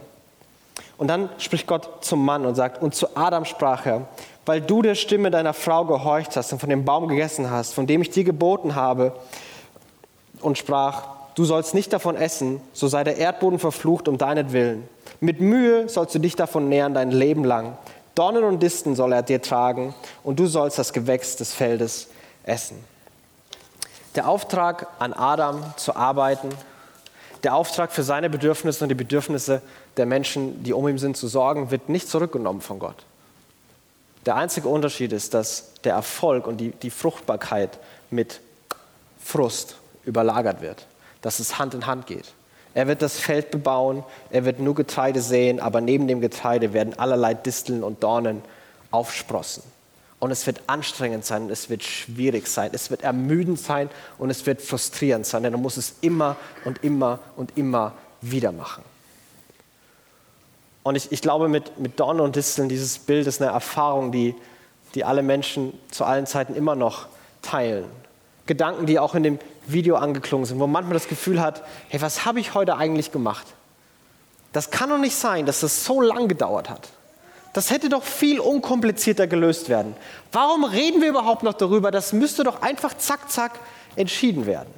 Und 0.97 1.09
dann 1.09 1.29
spricht 1.39 1.67
Gott 1.67 2.05
zum 2.05 2.25
Mann 2.25 2.47
und 2.47 2.55
sagt, 2.55 2.83
und 2.83 2.95
zu 2.95 3.17
Adam 3.17 3.45
sprach 3.45 3.87
er, 3.87 4.07
weil 4.47 4.61
du 4.61 4.83
der 4.83 4.95
Stimme 4.95 5.31
deiner 5.31 5.53
Frau 5.53 5.85
gehorcht 5.85 6.37
hast 6.37 6.53
und 6.53 6.59
von 6.59 6.69
dem 6.69 6.85
Baum 6.85 7.09
gegessen 7.09 7.51
hast, 7.51 7.75
von 7.75 7.87
dem 7.87 8.03
ich 8.03 8.11
dir 8.11 8.25
geboten 8.25 8.75
habe, 8.75 9.13
und 10.41 10.59
sprach, 10.59 11.05
du 11.35 11.45
sollst 11.45 11.75
nicht 11.75 11.93
davon 11.93 12.17
essen, 12.17 12.61
so 12.73 12.89
sei 12.89 13.05
der 13.05 13.17
Erdboden 13.17 13.59
verflucht 13.59 14.09
um 14.09 14.19
deinetwillen. 14.19 14.89
Mit 15.21 15.41
Mühe 15.41 15.89
sollst 15.89 16.15
du 16.15 16.19
dich 16.19 16.35
davon 16.35 16.69
nähern 16.69 16.95
dein 16.95 17.11
Leben 17.11 17.45
lang. 17.45 17.77
Dornen 18.15 18.45
und 18.45 18.63
Disten 18.63 18.95
soll 18.95 19.13
er 19.13 19.23
dir 19.23 19.41
tragen, 19.41 19.95
und 20.23 20.39
du 20.39 20.47
sollst 20.47 20.79
das 20.79 20.93
Gewächs 20.93 21.37
des 21.37 21.53
Feldes 21.55 22.09
essen. 22.45 22.83
Der 24.15 24.29
Auftrag 24.29 24.87
an 24.99 25.13
Adam 25.15 25.63
zu 25.77 25.97
arbeiten, 25.97 26.51
der 27.43 27.55
Auftrag 27.55 27.93
für 27.93 28.03
seine 28.03 28.29
Bedürfnisse 28.29 28.85
und 28.85 28.89
die 28.91 28.95
Bedürfnisse 28.95 29.63
der 29.97 30.07
Menschen, 30.07 30.63
die 30.63 30.73
um 30.73 30.87
ihn 30.87 30.99
sind, 30.99 31.17
zu 31.17 31.27
sorgen, 31.27 31.71
wird 31.71 31.89
nicht 31.89 32.09
zurückgenommen 32.09 32.61
von 32.61 32.79
Gott. 32.79 33.05
Der 34.27 34.37
einzige 34.37 34.69
Unterschied 34.69 35.13
ist, 35.13 35.35
dass 35.35 35.73
der 35.83 35.95
Erfolg 35.95 36.47
und 36.47 36.59
die, 36.59 36.71
die 36.71 36.91
Fruchtbarkeit 36.91 37.79
mit 38.11 38.41
Frust 39.19 39.77
überlagert 40.05 40.61
wird, 40.61 40.87
dass 41.23 41.41
es 41.41 41.59
Hand 41.59 41.75
in 41.75 41.87
Hand 41.87 42.07
geht. 42.07 42.33
Er 42.75 42.87
wird 42.87 43.03
das 43.03 43.19
Feld 43.19 43.51
bebauen, 43.51 44.03
er 44.31 44.45
wird 44.45 44.59
nur 44.59 44.75
Getreide 44.75 45.21
säen, 45.21 45.61
aber 45.61 45.81
neben 45.81 46.09
dem 46.09 46.21
Getreide 46.21 46.73
werden 46.73 46.99
allerlei 46.99 47.35
Disteln 47.35 47.83
und 47.83 48.03
Dornen 48.03 48.43
aufsprossen. 48.91 49.63
Und 50.19 50.31
es 50.31 50.47
wird 50.47 50.61
anstrengend 50.69 51.25
sein, 51.25 51.51
es 51.51 51.69
wird 51.69 51.83
schwierig 51.83 52.47
sein, 52.47 52.71
es 52.73 52.91
wird 52.91 53.03
ermüdend 53.03 53.59
sein 53.59 53.91
und 54.19 54.31
es 54.31 54.47
wird 54.47 54.63
frustrierend 54.63 55.27
sein, 55.27 55.43
denn 55.43 55.53
er 55.53 55.59
muss 55.59 55.77
es 55.77 55.97
immer 56.01 56.37
und 56.65 56.85
immer 56.85 57.19
und 57.37 57.57
immer 57.59 57.93
wieder 58.21 58.53
machen. 58.53 58.85
Und 60.85 60.97
ich, 60.97 61.13
ich 61.13 61.23
glaube, 61.23 61.49
mit, 61.49 61.79
mit 61.79 61.99
Dornen 61.99 62.21
und 62.21 62.37
Disteln, 62.37 62.69
dieses 62.69 62.99
Bild 62.99 63.27
ist 63.27 63.43
eine 63.43 63.51
Erfahrung, 63.51 64.13
die, 64.13 64.35
die 64.95 65.05
alle 65.05 65.23
Menschen 65.23 65.79
zu 65.91 66.05
allen 66.05 66.27
Zeiten 66.27 66.55
immer 66.55 66.75
noch 66.75 67.07
teilen. 67.43 67.85
Gedanken, 68.47 68.87
die 68.87 68.99
auch 68.99 69.15
in 69.15 69.23
dem 69.23 69.39
Video 69.67 69.97
angeklungen 69.97 70.47
sind, 70.47 70.59
wo 70.59 70.67
man 70.67 70.73
manchmal 70.73 70.95
das 70.95 71.09
Gefühl 71.09 71.41
hat, 71.41 71.63
hey, 71.89 72.01
was 72.03 72.25
habe 72.25 72.41
ich 72.41 72.55
heute 72.55 72.77
eigentlich 72.77 73.13
gemacht? 73.13 73.47
Das 74.53 74.71
kann 74.71 74.91
doch 74.91 74.99
nicht 74.99 75.17
sein, 75.17 75.47
dass 75.47 75.61
das 75.61 75.85
so 75.85 76.01
lang 76.01 76.29
gedauert 76.29 76.69
hat. 76.69 76.89
Das 77.53 77.71
hätte 77.71 77.89
doch 77.89 78.03
viel 78.03 78.41
unkomplizierter 78.41 79.27
gelöst 79.27 79.69
werden. 79.69 79.95
Warum 80.33 80.65
reden 80.65 81.03
wir 81.03 81.09
überhaupt 81.09 81.43
noch 81.43 81.53
darüber? 81.53 81.91
Das 81.91 82.13
müsste 82.13 82.45
doch 82.45 82.63
einfach 82.63 82.97
zack, 82.97 83.31
zack 83.31 83.61
entschieden 83.95 84.47
werden. 84.47 84.73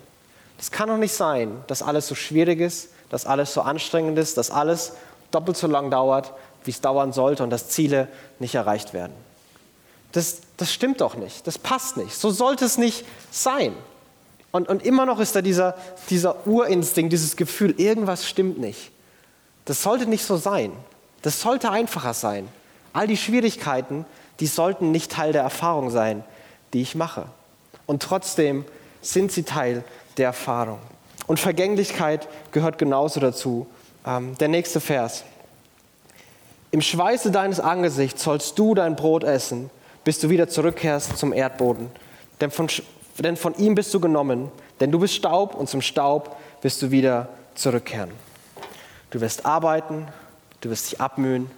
Das 0.58 0.70
kann 0.70 0.88
doch 0.88 0.96
nicht 0.96 1.14
sein, 1.14 1.62
dass 1.66 1.82
alles 1.82 2.08
so 2.08 2.14
schwierig 2.14 2.60
ist, 2.60 2.88
dass 3.10 3.26
alles 3.26 3.54
so 3.54 3.62
anstrengend 3.62 4.18
ist, 4.18 4.36
dass 4.36 4.50
alles 4.50 4.94
doppelt 5.30 5.56
so 5.56 5.66
lang 5.66 5.90
dauert, 5.90 6.32
wie 6.64 6.70
es 6.70 6.80
dauern 6.80 7.12
sollte 7.12 7.42
und 7.44 7.50
dass 7.50 7.68
Ziele 7.68 8.08
nicht 8.38 8.54
erreicht 8.54 8.92
werden. 8.92 9.12
Das, 10.14 10.42
das 10.56 10.72
stimmt 10.72 11.00
doch 11.00 11.16
nicht, 11.16 11.44
das 11.44 11.58
passt 11.58 11.96
nicht, 11.96 12.14
so 12.14 12.30
sollte 12.30 12.64
es 12.64 12.78
nicht 12.78 13.04
sein. 13.32 13.74
Und, 14.52 14.68
und 14.68 14.86
immer 14.86 15.06
noch 15.06 15.18
ist 15.18 15.34
da 15.34 15.42
dieser, 15.42 15.76
dieser 16.08 16.46
Urinstinkt, 16.46 17.12
dieses 17.12 17.34
Gefühl, 17.34 17.74
irgendwas 17.80 18.24
stimmt 18.24 18.60
nicht. 18.60 18.92
Das 19.64 19.82
sollte 19.82 20.06
nicht 20.06 20.24
so 20.24 20.36
sein. 20.36 20.70
Das 21.22 21.40
sollte 21.40 21.72
einfacher 21.72 22.14
sein. 22.14 22.48
All 22.92 23.08
die 23.08 23.16
Schwierigkeiten, 23.16 24.06
die 24.38 24.46
sollten 24.46 24.92
nicht 24.92 25.10
Teil 25.10 25.32
der 25.32 25.42
Erfahrung 25.42 25.90
sein, 25.90 26.22
die 26.72 26.82
ich 26.82 26.94
mache. 26.94 27.26
Und 27.86 28.00
trotzdem 28.00 28.64
sind 29.02 29.32
sie 29.32 29.42
Teil 29.42 29.82
der 30.16 30.26
Erfahrung. 30.26 30.78
Und 31.26 31.40
Vergänglichkeit 31.40 32.28
gehört 32.52 32.78
genauso 32.78 33.18
dazu. 33.18 33.66
Ähm, 34.06 34.38
der 34.38 34.46
nächste 34.46 34.80
Vers. 34.80 35.24
Im 36.70 36.80
Schweiße 36.80 37.32
deines 37.32 37.58
Angesichts 37.58 38.22
sollst 38.22 38.56
du 38.60 38.76
dein 38.76 38.94
Brot 38.94 39.24
essen, 39.24 39.70
bis 40.04 40.18
du 40.20 40.28
wieder 40.28 40.48
zurückkehrst 40.48 41.16
zum 41.16 41.32
Erdboden. 41.32 41.90
Denn 42.40 42.50
von, 42.50 42.68
denn 43.18 43.36
von 43.36 43.56
ihm 43.56 43.74
bist 43.74 43.92
du 43.94 44.00
genommen, 44.00 44.52
denn 44.80 44.92
du 44.92 44.98
bist 44.98 45.14
Staub 45.14 45.54
und 45.54 45.68
zum 45.68 45.80
Staub 45.80 46.36
wirst 46.62 46.82
du 46.82 46.90
wieder 46.90 47.28
zurückkehren. 47.54 48.10
Du 49.10 49.20
wirst 49.20 49.46
arbeiten, 49.46 50.08
du 50.60 50.70
wirst 50.70 50.90
dich 50.90 51.00
abmühen 51.00 51.50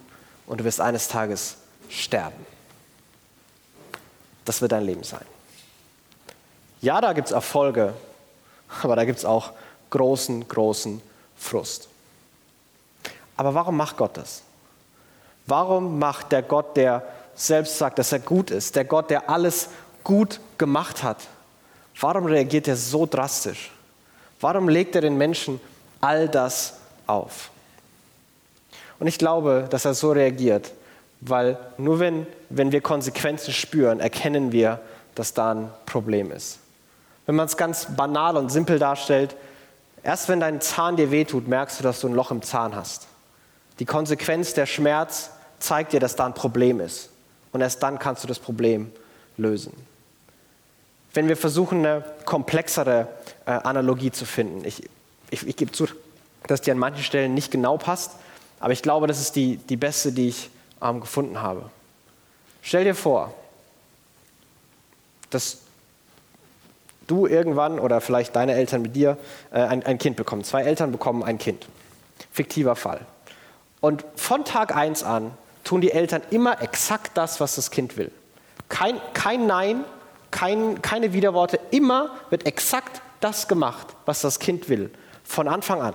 und 0.47 0.61
du 0.61 0.65
wirst 0.65 0.81
eines 0.81 1.09
Tages 1.09 1.57
sterben. 1.89 2.47
Das 4.45 4.61
wird 4.61 4.73
dein 4.73 4.85
Leben 4.85 5.03
sein. 5.03 5.25
Ja, 6.81 7.01
da 7.01 7.13
gibt 7.15 7.29
es 7.29 7.33
Erfolge, 7.33 7.95
aber 8.83 8.95
da 8.95 9.05
gibt 9.05 9.19
es 9.19 9.25
auch 9.25 9.53
großen, 9.91 10.47
großen 10.47 11.03
Frust. 11.37 11.89
Aber 13.37 13.55
warum 13.55 13.77
macht 13.77 13.97
Gott 13.97 14.17
das? 14.17 14.43
Warum 15.47 15.99
macht 15.99 16.33
der 16.33 16.43
Gott, 16.43 16.77
der 16.77 17.03
selbst 17.37 17.79
sagt, 17.79 17.99
dass 17.99 18.13
er 18.13 18.19
gut 18.19 18.51
ist, 18.51 18.75
der 18.75 18.85
Gott, 18.85 19.11
der 19.11 19.31
alles 19.31 19.69
gut 20.03 20.41
gemacht 20.59 21.03
hat, 21.03 21.19
warum 22.01 22.27
reagiert 22.27 22.67
er 22.67 22.77
so 22.77 23.07
drastisch? 23.07 23.71
Warum 24.41 24.69
legt 24.69 24.95
er 24.95 25.03
den 25.03 25.17
Menschen 25.17 25.61
all 26.01 26.29
das 26.29 26.75
auf? 27.07 27.51
Und 28.99 29.07
ich 29.07 29.19
glaube, 29.19 29.67
dass 29.71 29.85
er 29.85 29.95
so 29.95 30.13
reagiert, 30.13 30.73
weil 31.21 31.59
nur 31.77 32.01
wenn, 32.01 32.27
wenn 32.49 32.73
wir 32.73 32.81
Konsequenzen 32.81 33.53
spüren, 33.53 34.01
erkennen 34.01 34.53
wir, 34.53 34.81
dass 35.15 35.35
da 35.35 35.53
ein 35.53 35.71
Problem 35.87 36.31
ist. 36.31 36.59
Wenn 37.27 37.35
man 37.35 37.47
es 37.47 37.57
ganz 37.57 37.87
banal 37.97 38.37
und 38.37 38.51
simpel 38.51 38.79
darstellt, 38.79 39.35
erst 40.03 40.29
wenn 40.29 40.41
dein 40.41 40.61
Zahn 40.61 40.97
dir 40.97 41.11
wehtut, 41.11 41.49
merkst 41.49 41.81
du, 41.81 41.83
dass 41.83 42.01
du 42.01 42.09
ein 42.09 42.15
Loch 42.15 42.31
im 42.31 42.43
Zahn 42.43 42.77
hast. 42.77 43.07
Die 43.79 43.85
Konsequenz, 43.85 44.55
der 44.55 44.67
Schmerz 44.67 45.31
zeigt 45.59 45.93
dir, 45.93 46.01
dass 46.01 46.17
da 46.17 46.27
ein 46.27 46.35
Problem 46.35 46.81
ist. 46.81 47.11
Und 47.57 47.63
erst 47.63 47.83
dann 47.83 47.99
kannst 47.99 48.23
du 48.23 48.29
das 48.29 48.39
Problem 48.39 48.93
lösen. 49.39 49.73
Wenn 51.15 51.27
wir 51.27 51.39
versuchen, 51.39 51.79
eine 51.79 52.05
komplexere 52.27 53.09
äh, 53.47 53.53
Analogie 53.53 54.11
zu 54.11 54.27
finden, 54.27 54.63
ich, 54.67 54.87
ich, 55.31 55.47
ich 55.47 55.57
gebe 55.57 55.73
zu, 55.73 55.87
dass 56.47 56.61
die 56.61 56.71
an 56.71 56.77
manchen 56.77 57.03
Stellen 57.03 57.33
nicht 57.33 57.51
genau 57.51 57.79
passt, 57.79 58.11
aber 58.61 58.75
ich 58.75 58.83
glaube, 58.83 59.07
das 59.07 59.23
ist 59.23 59.37
die, 59.37 59.57
die 59.57 59.79
beste, 59.79 60.13
die 60.13 60.29
ich 60.29 60.51
ähm, 60.83 61.01
gefunden 61.01 61.41
habe. 61.41 61.71
Stell 62.61 62.85
dir 62.85 62.95
vor, 62.95 63.33
dass 65.31 65.61
du 67.07 67.27
irgendwann 67.27 67.79
oder 67.79 68.03
vielleicht 68.03 68.37
deine 68.37 68.53
Eltern 68.53 68.83
mit 68.83 68.95
dir 68.95 69.17
äh, 69.51 69.61
ein, 69.61 69.83
ein 69.83 69.97
Kind 69.97 70.17
bekommen. 70.17 70.45
Zwei 70.45 70.61
Eltern 70.61 70.93
bekommen 70.93 71.23
ein 71.23 71.39
Kind. 71.39 71.67
Fiktiver 72.33 72.77
Fall. 72.77 73.01
Und 73.81 74.05
von 74.15 74.45
Tag 74.45 74.77
1 74.77 75.05
an 75.05 75.33
tun 75.67 75.81
die 75.81 75.93
Eltern 75.93 76.23
immer 76.31 76.63
exakt 76.63 77.13
das, 77.17 77.41
was 77.41 77.57
das 77.57 77.71
Kind 77.71 77.97
will. 77.97 78.11
Kein, 78.69 79.01
kein 79.13 79.47
Nein, 79.47 79.85
kein, 80.31 80.81
keine 80.83 81.13
Widerworte. 81.13 81.61
Immer 81.71 82.11
wird 82.31 82.47
exakt 82.47 83.01
das 83.21 83.49
gemacht, 83.49 83.89
was 84.05 84.21
das 84.21 84.39
Kind 84.39 84.69
will. 84.69 84.91
Von 85.25 85.49
Anfang 85.49 85.83
an. 85.83 85.95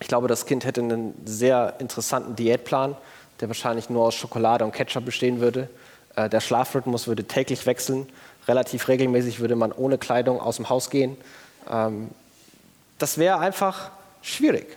Ich 0.00 0.08
glaube, 0.08 0.26
das 0.26 0.46
Kind 0.46 0.64
hätte 0.64 0.80
einen 0.80 1.14
sehr 1.24 1.74
interessanten 1.78 2.34
Diätplan, 2.34 2.96
der 3.40 3.48
wahrscheinlich 3.48 3.88
nur 3.88 4.04
aus 4.04 4.14
Schokolade 4.14 4.64
und 4.64 4.72
Ketchup 4.72 5.04
bestehen 5.04 5.40
würde. 5.40 5.68
Äh, 6.16 6.28
der 6.28 6.40
Schlafrhythmus 6.40 7.06
würde 7.06 7.24
täglich 7.24 7.66
wechseln 7.66 8.08
relativ 8.48 8.88
regelmäßig 8.88 9.40
würde 9.40 9.56
man 9.56 9.72
ohne 9.72 9.98
Kleidung 9.98 10.40
aus 10.40 10.56
dem 10.56 10.68
Haus 10.68 10.90
gehen. 10.90 11.16
Ähm, 11.70 12.10
das 12.98 13.18
wäre 13.18 13.38
einfach 13.38 13.90
schwierig. 14.20 14.76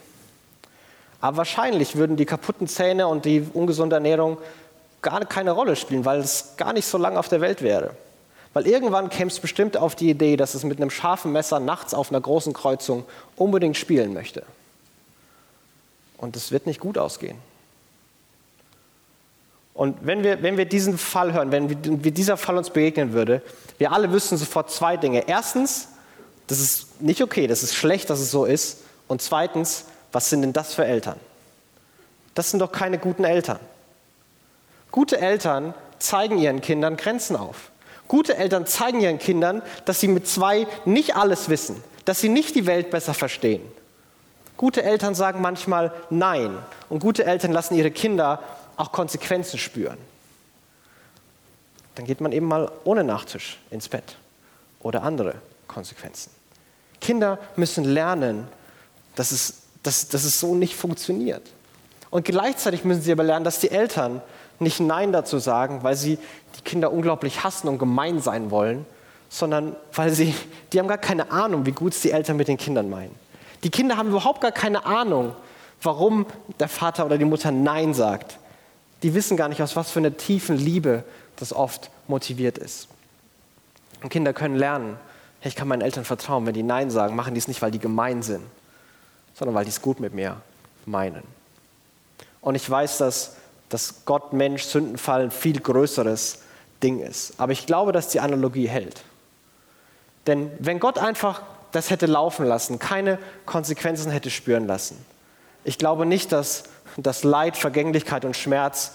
Aber 1.21 1.37
wahrscheinlich 1.37 1.95
würden 1.95 2.17
die 2.17 2.25
kaputten 2.25 2.67
Zähne 2.67 3.07
und 3.07 3.25
die 3.25 3.47
ungesunde 3.53 3.95
Ernährung 3.95 4.37
gar 5.01 5.23
keine 5.25 5.51
Rolle 5.51 5.75
spielen, 5.75 6.05
weil 6.05 6.19
es 6.19 6.55
gar 6.57 6.73
nicht 6.73 6.85
so 6.85 6.97
lange 6.97 7.19
auf 7.19 7.29
der 7.29 7.41
Welt 7.41 7.61
wäre. 7.61 7.91
Weil 8.53 8.67
irgendwann 8.67 9.09
käme 9.09 9.29
es 9.29 9.39
bestimmt 9.39 9.77
auf 9.77 9.95
die 9.95 10.09
Idee, 10.09 10.37
dass 10.37 10.55
es 10.55 10.63
mit 10.63 10.79
einem 10.79 10.89
scharfen 10.89 11.31
Messer 11.31 11.59
nachts 11.59 11.93
auf 11.93 12.09
einer 12.09 12.21
großen 12.21 12.53
Kreuzung 12.53 13.05
unbedingt 13.35 13.77
spielen 13.77 14.13
möchte. 14.13 14.43
Und 16.17 16.35
es 16.35 16.51
wird 16.51 16.65
nicht 16.65 16.79
gut 16.79 16.97
ausgehen. 16.97 17.37
Und 19.75 19.97
wenn 20.01 20.23
wir, 20.23 20.41
wenn 20.41 20.57
wir 20.57 20.65
diesen 20.65 20.97
Fall 20.97 21.33
hören, 21.33 21.51
wenn 21.51 22.03
wir, 22.03 22.11
dieser 22.11 22.37
Fall 22.37 22.57
uns 22.57 22.69
begegnen 22.69 23.11
würde, 23.11 23.41
wir 23.77 23.91
alle 23.91 24.11
wüssten 24.11 24.37
sofort 24.37 24.71
zwei 24.71 24.95
Dinge. 24.95 25.27
Erstens, 25.27 25.89
das 26.47 26.59
ist 26.61 27.01
nicht 27.01 27.21
okay, 27.21 27.45
das 27.45 27.61
ist 27.61 27.75
schlecht, 27.75 28.09
dass 28.09 28.21
es 28.21 28.31
so 28.31 28.45
ist. 28.45 28.83
Und 29.09 29.21
zweitens, 29.21 29.83
was 30.15 30.29
sind 30.29 30.43
denn 30.43 30.53
das 30.53 30.73
für 30.73 30.85
Eltern? 30.85 31.19
Das 32.35 32.49
sind 32.49 32.61
doch 32.61 32.71
keine 32.71 32.97
guten 32.97 33.25
Eltern. 33.25 33.59
Gute 34.89 35.19
Eltern 35.19 35.73
zeigen 35.99 36.37
ihren 36.37 36.61
Kindern 36.61 36.95
Grenzen 36.95 37.35
auf. 37.35 37.69
Gute 38.07 38.37
Eltern 38.37 38.65
zeigen 38.65 39.01
ihren 39.01 39.19
Kindern, 39.19 39.61
dass 39.83 39.99
sie 39.99 40.07
mit 40.07 40.25
zwei 40.25 40.67
nicht 40.85 41.17
alles 41.17 41.49
wissen, 41.49 41.83
dass 42.05 42.21
sie 42.21 42.29
nicht 42.29 42.55
die 42.55 42.65
Welt 42.65 42.91
besser 42.91 43.13
verstehen. 43.13 43.61
Gute 44.55 44.83
Eltern 44.83 45.15
sagen 45.15 45.41
manchmal 45.41 45.91
Nein 46.09 46.57
und 46.87 46.99
gute 46.99 47.25
Eltern 47.25 47.51
lassen 47.51 47.75
ihre 47.75 47.91
Kinder 47.91 48.41
auch 48.77 48.93
Konsequenzen 48.93 49.59
spüren. 49.59 49.97
Dann 51.95 52.05
geht 52.05 52.21
man 52.21 52.31
eben 52.31 52.47
mal 52.47 52.71
ohne 52.85 53.03
Nachtisch 53.03 53.59
ins 53.69 53.89
Bett 53.89 54.15
oder 54.79 55.03
andere 55.03 55.35
Konsequenzen. 55.67 56.31
Kinder 57.01 57.37
müssen 57.57 57.83
lernen, 57.83 58.47
dass 59.15 59.33
es, 59.33 59.64
dass, 59.85 60.07
dass 60.07 60.23
es 60.23 60.39
so 60.39 60.55
nicht 60.55 60.75
funktioniert. 60.75 61.43
Und 62.09 62.25
gleichzeitig 62.25 62.83
müssen 62.83 63.01
sie 63.01 63.11
aber 63.11 63.23
lernen, 63.23 63.45
dass 63.45 63.59
die 63.59 63.71
Eltern 63.71 64.21
nicht 64.59 64.79
Nein 64.79 65.11
dazu 65.11 65.37
sagen, 65.39 65.83
weil 65.83 65.95
sie 65.95 66.17
die 66.57 66.61
Kinder 66.63 66.91
unglaublich 66.91 67.43
hassen 67.43 67.67
und 67.67 67.77
gemein 67.77 68.21
sein 68.21 68.51
wollen, 68.51 68.85
sondern 69.29 69.75
weil 69.93 70.11
sie, 70.11 70.33
die 70.71 70.79
haben 70.79 70.87
gar 70.87 70.97
keine 70.97 71.31
Ahnung, 71.31 71.65
wie 71.65 71.71
gut 71.71 71.93
es 71.93 72.01
die 72.01 72.11
Eltern 72.11 72.37
mit 72.37 72.47
den 72.47 72.57
Kindern 72.57 72.89
meinen. 72.89 73.13
Die 73.63 73.69
Kinder 73.69 73.97
haben 73.97 74.09
überhaupt 74.09 74.41
gar 74.41 74.51
keine 74.51 74.85
Ahnung, 74.85 75.35
warum 75.81 76.25
der 76.59 76.69
Vater 76.69 77.05
oder 77.05 77.17
die 77.17 77.25
Mutter 77.25 77.51
Nein 77.51 77.93
sagt 77.93 78.37
die 79.05 79.13
wissen 79.13 79.37
gar 79.37 79.49
nicht, 79.49 79.61
aus 79.61 79.75
was 79.75 79.91
für 79.91 79.99
einer 79.99 80.17
tiefen 80.17 80.57
Liebe 80.57 81.03
das 81.35 81.53
oft 81.53 81.91
motiviert 82.07 82.57
ist. 82.57 82.87
Und 84.01 84.09
Kinder 84.09 84.33
können 84.33 84.55
lernen, 84.55 84.97
hey, 85.41 85.49
ich 85.49 85.55
kann 85.55 85.67
meinen 85.67 85.81
Eltern 85.81 86.05
vertrauen, 86.05 86.47
wenn 86.47 86.55
die 86.55 86.63
Nein 86.63 86.89
sagen, 86.89 87.15
machen 87.15 87.35
die 87.35 87.37
es 87.37 87.47
nicht, 87.47 87.61
weil 87.61 87.69
die 87.69 87.77
gemein 87.77 88.23
sind, 88.23 88.41
sondern 89.35 89.55
weil 89.55 89.65
die 89.65 89.69
es 89.69 89.81
gut 89.81 89.99
mit 89.99 90.13
mir 90.13 90.41
meinen. 90.85 91.23
Und 92.41 92.55
ich 92.55 92.69
weiß, 92.69 92.97
dass, 92.97 93.35
dass 93.69 94.05
Gott, 94.05 94.33
Mensch, 94.33 94.63
Sündenfall 94.63 95.23
ein 95.23 95.31
viel 95.31 95.59
größeres 95.59 96.39
Ding 96.81 96.99
ist. 96.99 97.33
Aber 97.39 97.51
ich 97.51 97.65
glaube, 97.65 97.91
dass 97.91 98.07
die 98.09 98.19
Analogie 98.19 98.67
hält. 98.67 99.03
Denn 100.27 100.51
wenn 100.59 100.79
Gott 100.79 100.97
einfach 100.97 101.43
das 101.71 101.89
hätte 101.89 102.05
laufen 102.05 102.45
lassen, 102.45 102.79
keine 102.79 103.19
Konsequenzen 103.45 104.11
hätte 104.11 104.29
spüren 104.29 104.65
lassen, 104.65 105.03
ich 105.63 105.77
glaube 105.77 106.05
nicht, 106.05 106.31
dass 106.31 106.63
dass 106.97 107.23
Leid, 107.23 107.57
Vergänglichkeit 107.57 108.25
und 108.25 108.35
Schmerz 108.35 108.93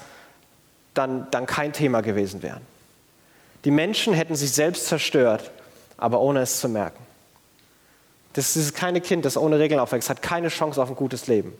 dann, 0.94 1.26
dann 1.30 1.46
kein 1.46 1.72
Thema 1.72 2.00
gewesen 2.00 2.42
wären. 2.42 2.62
Die 3.64 3.70
Menschen 3.70 4.14
hätten 4.14 4.34
sich 4.34 4.52
selbst 4.52 4.86
zerstört, 4.86 5.50
aber 5.98 6.20
ohne 6.20 6.40
es 6.40 6.60
zu 6.60 6.68
merken. 6.68 7.04
Das 8.34 8.56
ist 8.56 8.74
keine 8.74 9.00
Kind, 9.00 9.24
das 9.24 9.36
ohne 9.36 9.58
Regeln 9.58 9.80
aufwächst, 9.80 10.08
hat 10.08 10.22
keine 10.22 10.48
Chance 10.48 10.80
auf 10.80 10.88
ein 10.88 10.96
gutes 10.96 11.26
Leben. 11.26 11.52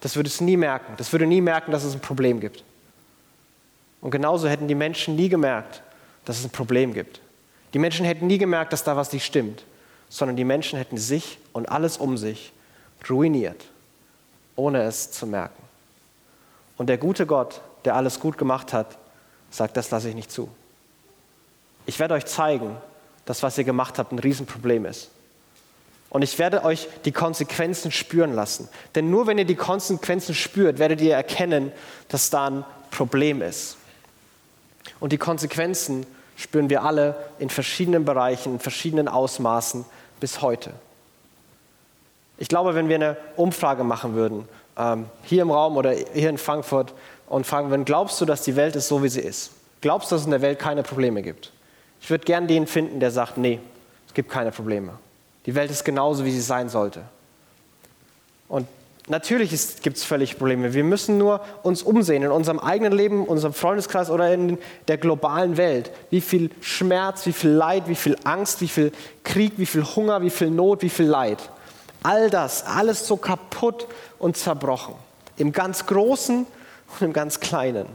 Das 0.00 0.14
würde 0.14 0.28
es 0.28 0.40
nie 0.40 0.56
merken. 0.56 0.94
Das 0.96 1.12
würde 1.12 1.26
nie 1.26 1.40
merken, 1.40 1.72
dass 1.72 1.84
es 1.84 1.94
ein 1.94 2.00
Problem 2.00 2.38
gibt. 2.40 2.62
Und 4.00 4.12
genauso 4.12 4.48
hätten 4.48 4.68
die 4.68 4.76
Menschen 4.76 5.16
nie 5.16 5.28
gemerkt, 5.28 5.82
dass 6.24 6.38
es 6.38 6.44
ein 6.44 6.50
Problem 6.50 6.94
gibt. 6.94 7.20
Die 7.74 7.80
Menschen 7.80 8.06
hätten 8.06 8.28
nie 8.28 8.38
gemerkt, 8.38 8.72
dass 8.72 8.84
da 8.84 8.96
was 8.96 9.12
nicht 9.12 9.24
stimmt, 9.24 9.64
sondern 10.08 10.36
die 10.36 10.44
Menschen 10.44 10.78
hätten 10.78 10.98
sich 10.98 11.38
und 11.52 11.68
alles 11.68 11.96
um 11.96 12.16
sich 12.16 12.52
ruiniert 13.08 13.64
ohne 14.58 14.82
es 14.82 15.10
zu 15.12 15.26
merken. 15.26 15.62
Und 16.76 16.88
der 16.88 16.98
gute 16.98 17.26
Gott, 17.26 17.60
der 17.84 17.94
alles 17.94 18.20
gut 18.20 18.36
gemacht 18.36 18.72
hat, 18.72 18.98
sagt, 19.50 19.76
das 19.76 19.90
lasse 19.90 20.08
ich 20.08 20.14
nicht 20.14 20.30
zu. 20.30 20.48
Ich 21.86 21.98
werde 21.98 22.14
euch 22.14 22.26
zeigen, 22.26 22.76
dass 23.24 23.42
was 23.42 23.56
ihr 23.56 23.64
gemacht 23.64 23.98
habt 23.98 24.12
ein 24.12 24.18
Riesenproblem 24.18 24.84
ist. 24.84 25.10
Und 26.10 26.22
ich 26.22 26.38
werde 26.38 26.64
euch 26.64 26.88
die 27.04 27.12
Konsequenzen 27.12 27.92
spüren 27.92 28.34
lassen. 28.34 28.68
Denn 28.94 29.10
nur 29.10 29.26
wenn 29.26 29.38
ihr 29.38 29.44
die 29.44 29.56
Konsequenzen 29.56 30.34
spürt, 30.34 30.78
werdet 30.78 31.00
ihr 31.00 31.14
erkennen, 31.14 31.72
dass 32.08 32.30
da 32.30 32.46
ein 32.48 32.64
Problem 32.90 33.42
ist. 33.42 33.76
Und 35.00 35.12
die 35.12 35.18
Konsequenzen 35.18 36.06
spüren 36.36 36.70
wir 36.70 36.82
alle 36.82 37.14
in 37.38 37.50
verschiedenen 37.50 38.04
Bereichen, 38.04 38.54
in 38.54 38.58
verschiedenen 38.58 39.08
Ausmaßen 39.08 39.84
bis 40.20 40.40
heute. 40.40 40.72
Ich 42.38 42.48
glaube, 42.48 42.74
wenn 42.74 42.88
wir 42.88 42.96
eine 42.96 43.16
Umfrage 43.36 43.84
machen 43.84 44.14
würden, 44.14 44.48
ähm, 44.78 45.06
hier 45.24 45.42
im 45.42 45.50
Raum 45.50 45.76
oder 45.76 45.92
hier 45.92 46.30
in 46.30 46.38
Frankfurt, 46.38 46.94
und 47.28 47.46
fragen 47.46 47.70
würden, 47.70 47.84
glaubst 47.84 48.20
du, 48.20 48.24
dass 48.24 48.42
die 48.42 48.56
Welt 48.56 48.76
ist 48.76 48.88
so, 48.88 49.02
wie 49.02 49.08
sie 49.08 49.20
ist? 49.20 49.52
Glaubst 49.80 50.10
du, 50.10 50.14
dass 50.14 50.22
es 50.22 50.26
in 50.26 50.30
der 50.30 50.42
Welt 50.42 50.58
keine 50.58 50.82
Probleme 50.82 51.22
gibt? 51.22 51.52
Ich 52.00 52.10
würde 52.10 52.24
gern 52.24 52.46
den 52.46 52.66
finden, 52.66 53.00
der 53.00 53.10
sagt, 53.10 53.38
nee, 53.38 53.60
es 54.06 54.14
gibt 54.14 54.30
keine 54.30 54.50
Probleme. 54.50 54.92
Die 55.48 55.54
Welt 55.54 55.70
ist 55.70 55.82
genauso, 55.82 56.26
wie 56.26 56.30
sie 56.30 56.42
sein 56.42 56.68
sollte. 56.68 57.04
Und 58.50 58.68
natürlich 59.06 59.48
gibt 59.80 59.96
es 59.96 60.04
völlig 60.04 60.36
Probleme. 60.36 60.74
Wir 60.74 60.84
müssen 60.84 61.16
nur 61.16 61.40
uns 61.62 61.82
umsehen 61.82 62.22
in 62.22 62.30
unserem 62.30 62.58
eigenen 62.58 62.92
Leben, 62.92 63.22
in 63.22 63.28
unserem 63.28 63.54
Freundeskreis 63.54 64.10
oder 64.10 64.30
in 64.34 64.58
der 64.88 64.98
globalen 64.98 65.56
Welt. 65.56 65.90
Wie 66.10 66.20
viel 66.20 66.50
Schmerz, 66.60 67.24
wie 67.24 67.32
viel 67.32 67.48
Leid, 67.48 67.88
wie 67.88 67.94
viel 67.94 68.18
Angst, 68.24 68.60
wie 68.60 68.68
viel 68.68 68.92
Krieg, 69.24 69.54
wie 69.56 69.64
viel 69.64 69.84
Hunger, 69.84 70.20
wie 70.20 70.28
viel 70.28 70.50
Not, 70.50 70.82
wie 70.82 70.90
viel 70.90 71.06
Leid. 71.06 71.38
All 72.02 72.28
das, 72.28 72.66
alles 72.66 73.06
so 73.06 73.16
kaputt 73.16 73.86
und 74.18 74.36
zerbrochen. 74.36 74.96
Im 75.38 75.52
ganz 75.52 75.86
Großen 75.86 76.44
und 76.92 77.00
im 77.02 77.14
ganz 77.14 77.40
Kleinen. 77.40 77.86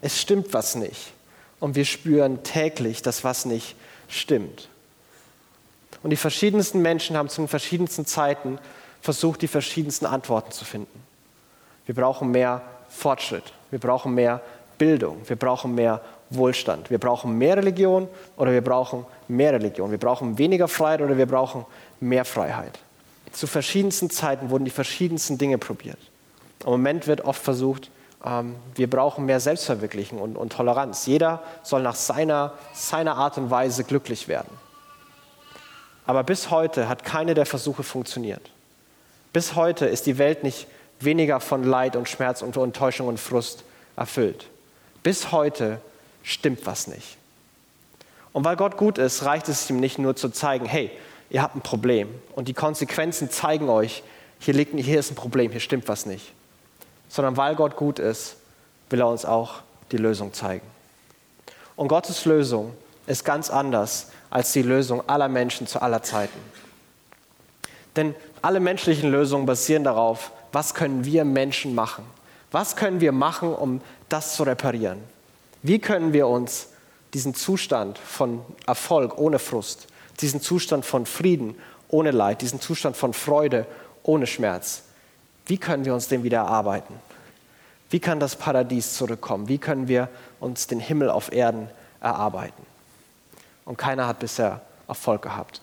Es 0.00 0.18
stimmt 0.18 0.54
was 0.54 0.76
nicht. 0.76 1.12
Und 1.58 1.74
wir 1.74 1.84
spüren 1.84 2.42
täglich, 2.42 3.02
dass 3.02 3.22
was 3.22 3.44
nicht 3.44 3.76
stimmt. 4.08 4.69
Und 6.02 6.10
die 6.10 6.16
verschiedensten 6.16 6.80
Menschen 6.82 7.16
haben 7.16 7.28
zu 7.28 7.42
den 7.42 7.48
verschiedensten 7.48 8.06
Zeiten 8.06 8.58
versucht, 9.00 9.42
die 9.42 9.48
verschiedensten 9.48 10.06
Antworten 10.06 10.52
zu 10.52 10.64
finden. 10.64 11.02
Wir 11.86 11.94
brauchen 11.94 12.30
mehr 12.30 12.62
Fortschritt. 12.88 13.52
Wir 13.70 13.78
brauchen 13.78 14.14
mehr 14.14 14.40
Bildung. 14.78 15.18
Wir 15.26 15.36
brauchen 15.36 15.74
mehr 15.74 16.00
Wohlstand. 16.30 16.90
Wir 16.90 16.98
brauchen 16.98 17.36
mehr 17.36 17.56
Religion 17.56 18.08
oder 18.36 18.52
wir 18.52 18.62
brauchen 18.62 19.04
mehr 19.28 19.52
Religion. 19.52 19.90
Wir 19.90 19.98
brauchen 19.98 20.38
weniger 20.38 20.68
Freiheit 20.68 21.02
oder 21.02 21.16
wir 21.16 21.26
brauchen 21.26 21.66
mehr 22.00 22.24
Freiheit. 22.24 22.78
Zu 23.32 23.46
verschiedensten 23.46 24.10
Zeiten 24.10 24.50
wurden 24.50 24.64
die 24.64 24.70
verschiedensten 24.70 25.38
Dinge 25.38 25.58
probiert. 25.58 25.98
Im 26.64 26.70
Moment 26.70 27.06
wird 27.06 27.22
oft 27.22 27.42
versucht, 27.42 27.90
ähm, 28.24 28.56
wir 28.74 28.88
brauchen 28.88 29.24
mehr 29.24 29.40
Selbstverwirklichung 29.40 30.20
und, 30.20 30.36
und, 30.36 30.52
Toleranz. 30.52 31.06
Jeder 31.06 31.42
soll 31.62 31.82
nach 31.82 31.94
seiner, 31.94 32.52
seiner 32.74 33.16
Art 33.16 33.38
und 33.38 33.50
Weise 33.50 33.84
glücklich 33.84 34.28
werden. 34.28 34.50
Aber 36.10 36.24
bis 36.24 36.50
heute 36.50 36.88
hat 36.88 37.04
keine 37.04 37.34
der 37.34 37.46
Versuche 37.46 37.84
funktioniert. 37.84 38.50
Bis 39.32 39.54
heute 39.54 39.86
ist 39.86 40.06
die 40.06 40.18
Welt 40.18 40.42
nicht 40.42 40.66
weniger 40.98 41.38
von 41.38 41.62
Leid 41.62 41.94
und 41.94 42.08
Schmerz 42.08 42.42
und 42.42 42.56
Enttäuschung 42.56 43.06
und 43.06 43.20
Frust 43.20 43.62
erfüllt. 43.94 44.46
Bis 45.04 45.30
heute 45.30 45.80
stimmt 46.24 46.66
was 46.66 46.88
nicht. 46.88 47.16
Und 48.32 48.44
weil 48.44 48.56
Gott 48.56 48.76
gut 48.76 48.98
ist, 48.98 49.24
reicht 49.24 49.48
es 49.48 49.70
ihm 49.70 49.78
nicht 49.78 49.98
nur 49.98 50.16
zu 50.16 50.30
zeigen, 50.30 50.66
hey, 50.66 50.90
ihr 51.30 51.42
habt 51.42 51.54
ein 51.54 51.62
Problem. 51.62 52.08
Und 52.34 52.48
die 52.48 52.54
Konsequenzen 52.54 53.30
zeigen 53.30 53.68
euch, 53.68 54.02
hier, 54.40 54.54
liegt, 54.54 54.74
hier 54.74 54.98
ist 54.98 55.12
ein 55.12 55.16
Problem, 55.16 55.52
hier 55.52 55.60
stimmt 55.60 55.86
was 55.86 56.06
nicht 56.06 56.32
sondern 57.10 57.36
weil 57.36 57.56
Gott 57.56 57.76
gut 57.76 57.98
ist, 57.98 58.36
will 58.88 59.00
er 59.00 59.08
uns 59.08 59.26
auch 59.26 59.56
die 59.92 59.98
Lösung 59.98 60.32
zeigen. 60.32 60.66
Und 61.76 61.88
Gottes 61.88 62.24
Lösung 62.24 62.72
ist 63.06 63.24
ganz 63.24 63.50
anders 63.50 64.12
als 64.30 64.52
die 64.52 64.62
Lösung 64.62 65.08
aller 65.08 65.28
Menschen 65.28 65.66
zu 65.66 65.82
aller 65.82 66.02
Zeiten. 66.02 66.38
Denn 67.96 68.14
alle 68.42 68.60
menschlichen 68.60 69.10
Lösungen 69.10 69.46
basieren 69.46 69.84
darauf, 69.84 70.30
was 70.52 70.74
können 70.74 71.04
wir 71.04 71.24
Menschen 71.24 71.74
machen? 71.74 72.04
Was 72.50 72.76
können 72.76 73.00
wir 73.00 73.12
machen, 73.12 73.52
um 73.52 73.80
das 74.08 74.34
zu 74.36 74.44
reparieren? 74.44 74.98
Wie 75.62 75.78
können 75.78 76.12
wir 76.12 76.26
uns 76.26 76.68
diesen 77.12 77.34
Zustand 77.34 77.98
von 77.98 78.40
Erfolg 78.66 79.18
ohne 79.18 79.38
Frust, 79.38 79.88
diesen 80.20 80.40
Zustand 80.40 80.84
von 80.84 81.06
Frieden 81.06 81.56
ohne 81.88 82.12
Leid, 82.12 82.42
diesen 82.42 82.60
Zustand 82.60 82.96
von 82.96 83.12
Freude 83.12 83.66
ohne 84.02 84.26
Schmerz, 84.26 84.84
wie 85.46 85.58
können 85.58 85.84
wir 85.84 85.94
uns 85.94 86.08
den 86.08 86.22
wieder 86.22 86.38
erarbeiten? 86.38 86.94
Wie 87.90 87.98
kann 87.98 88.20
das 88.20 88.36
Paradies 88.36 88.94
zurückkommen? 88.94 89.48
Wie 89.48 89.58
können 89.58 89.88
wir 89.88 90.08
uns 90.38 90.68
den 90.68 90.78
Himmel 90.78 91.10
auf 91.10 91.32
Erden 91.32 91.68
erarbeiten? 92.00 92.69
Und 93.70 93.76
keiner 93.76 94.08
hat 94.08 94.18
bisher 94.18 94.62
Erfolg 94.88 95.22
gehabt. 95.22 95.60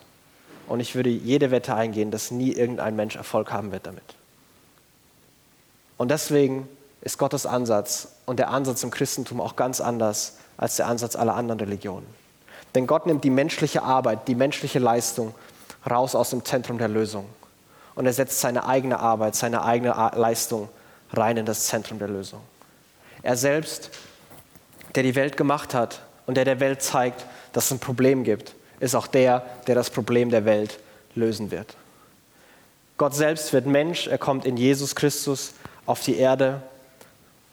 Und 0.69 0.79
ich 0.79 0.95
würde 0.95 1.09
jede 1.09 1.51
Wette 1.51 1.75
eingehen, 1.75 2.09
dass 2.09 2.31
nie 2.31 2.53
irgendein 2.53 2.95
Mensch 2.95 3.17
Erfolg 3.17 3.51
haben 3.51 3.73
wird 3.73 3.85
damit. 3.85 4.15
Und 5.97 6.09
deswegen 6.09 6.69
ist 7.01 7.17
Gottes 7.17 7.45
Ansatz 7.45 8.07
und 8.25 8.39
der 8.39 8.49
Ansatz 8.49 8.81
im 8.83 8.91
Christentum 8.91 9.41
auch 9.41 9.57
ganz 9.57 9.81
anders 9.81 10.37
als 10.55 10.77
der 10.77 10.87
Ansatz 10.87 11.17
aller 11.17 11.35
anderen 11.35 11.59
Religionen. 11.59 12.07
Denn 12.75 12.87
Gott 12.87 13.07
nimmt 13.07 13.25
die 13.25 13.29
menschliche 13.29 13.83
Arbeit, 13.83 14.29
die 14.29 14.35
menschliche 14.35 14.79
Leistung 14.79 15.35
raus 15.85 16.15
aus 16.15 16.29
dem 16.29 16.45
Zentrum 16.45 16.77
der 16.77 16.87
Lösung 16.87 17.25
und 17.95 18.05
er 18.05 18.13
setzt 18.13 18.39
seine 18.39 18.65
eigene 18.65 19.01
Arbeit, 19.01 19.35
seine 19.35 19.65
eigene 19.65 19.89
Leistung 20.15 20.69
rein 21.11 21.35
in 21.35 21.45
das 21.45 21.65
Zentrum 21.65 21.99
der 21.99 22.07
Lösung. 22.07 22.39
Er 23.21 23.35
selbst, 23.35 23.89
der 24.95 25.03
die 25.03 25.15
Welt 25.15 25.35
gemacht 25.35 25.73
hat 25.73 26.03
und 26.25 26.37
der 26.37 26.45
der 26.45 26.61
Welt 26.61 26.81
zeigt, 26.81 27.25
dass 27.57 27.65
es 27.65 27.71
ein 27.71 27.79
Problem 27.79 28.23
gibt, 28.23 28.53
ist 28.79 28.93
auch 28.93 29.07
der, 29.07 29.43
der 29.65 29.73
das 29.73 29.89
Problem 29.89 30.29
der 30.29 30.45
Welt 30.45 30.77
lösen 31.15 31.49
wird. 31.49 31.75
Gott 32.97 33.15
selbst 33.15 33.51
wird 33.51 33.65
Mensch, 33.65 34.05
er 34.05 34.19
kommt 34.19 34.45
in 34.45 34.57
Jesus 34.57 34.95
Christus 34.95 35.53
auf 35.87 36.01
die 36.01 36.17
Erde, 36.17 36.61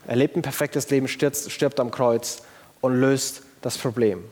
er 0.06 0.16
lebt 0.16 0.36
ein 0.36 0.42
perfektes 0.42 0.90
Leben, 0.90 1.08
stirbt, 1.08 1.38
stirbt 1.50 1.80
am 1.80 1.90
Kreuz 1.90 2.42
und 2.82 3.00
löst 3.00 3.44
das 3.62 3.78
Problem. 3.78 4.22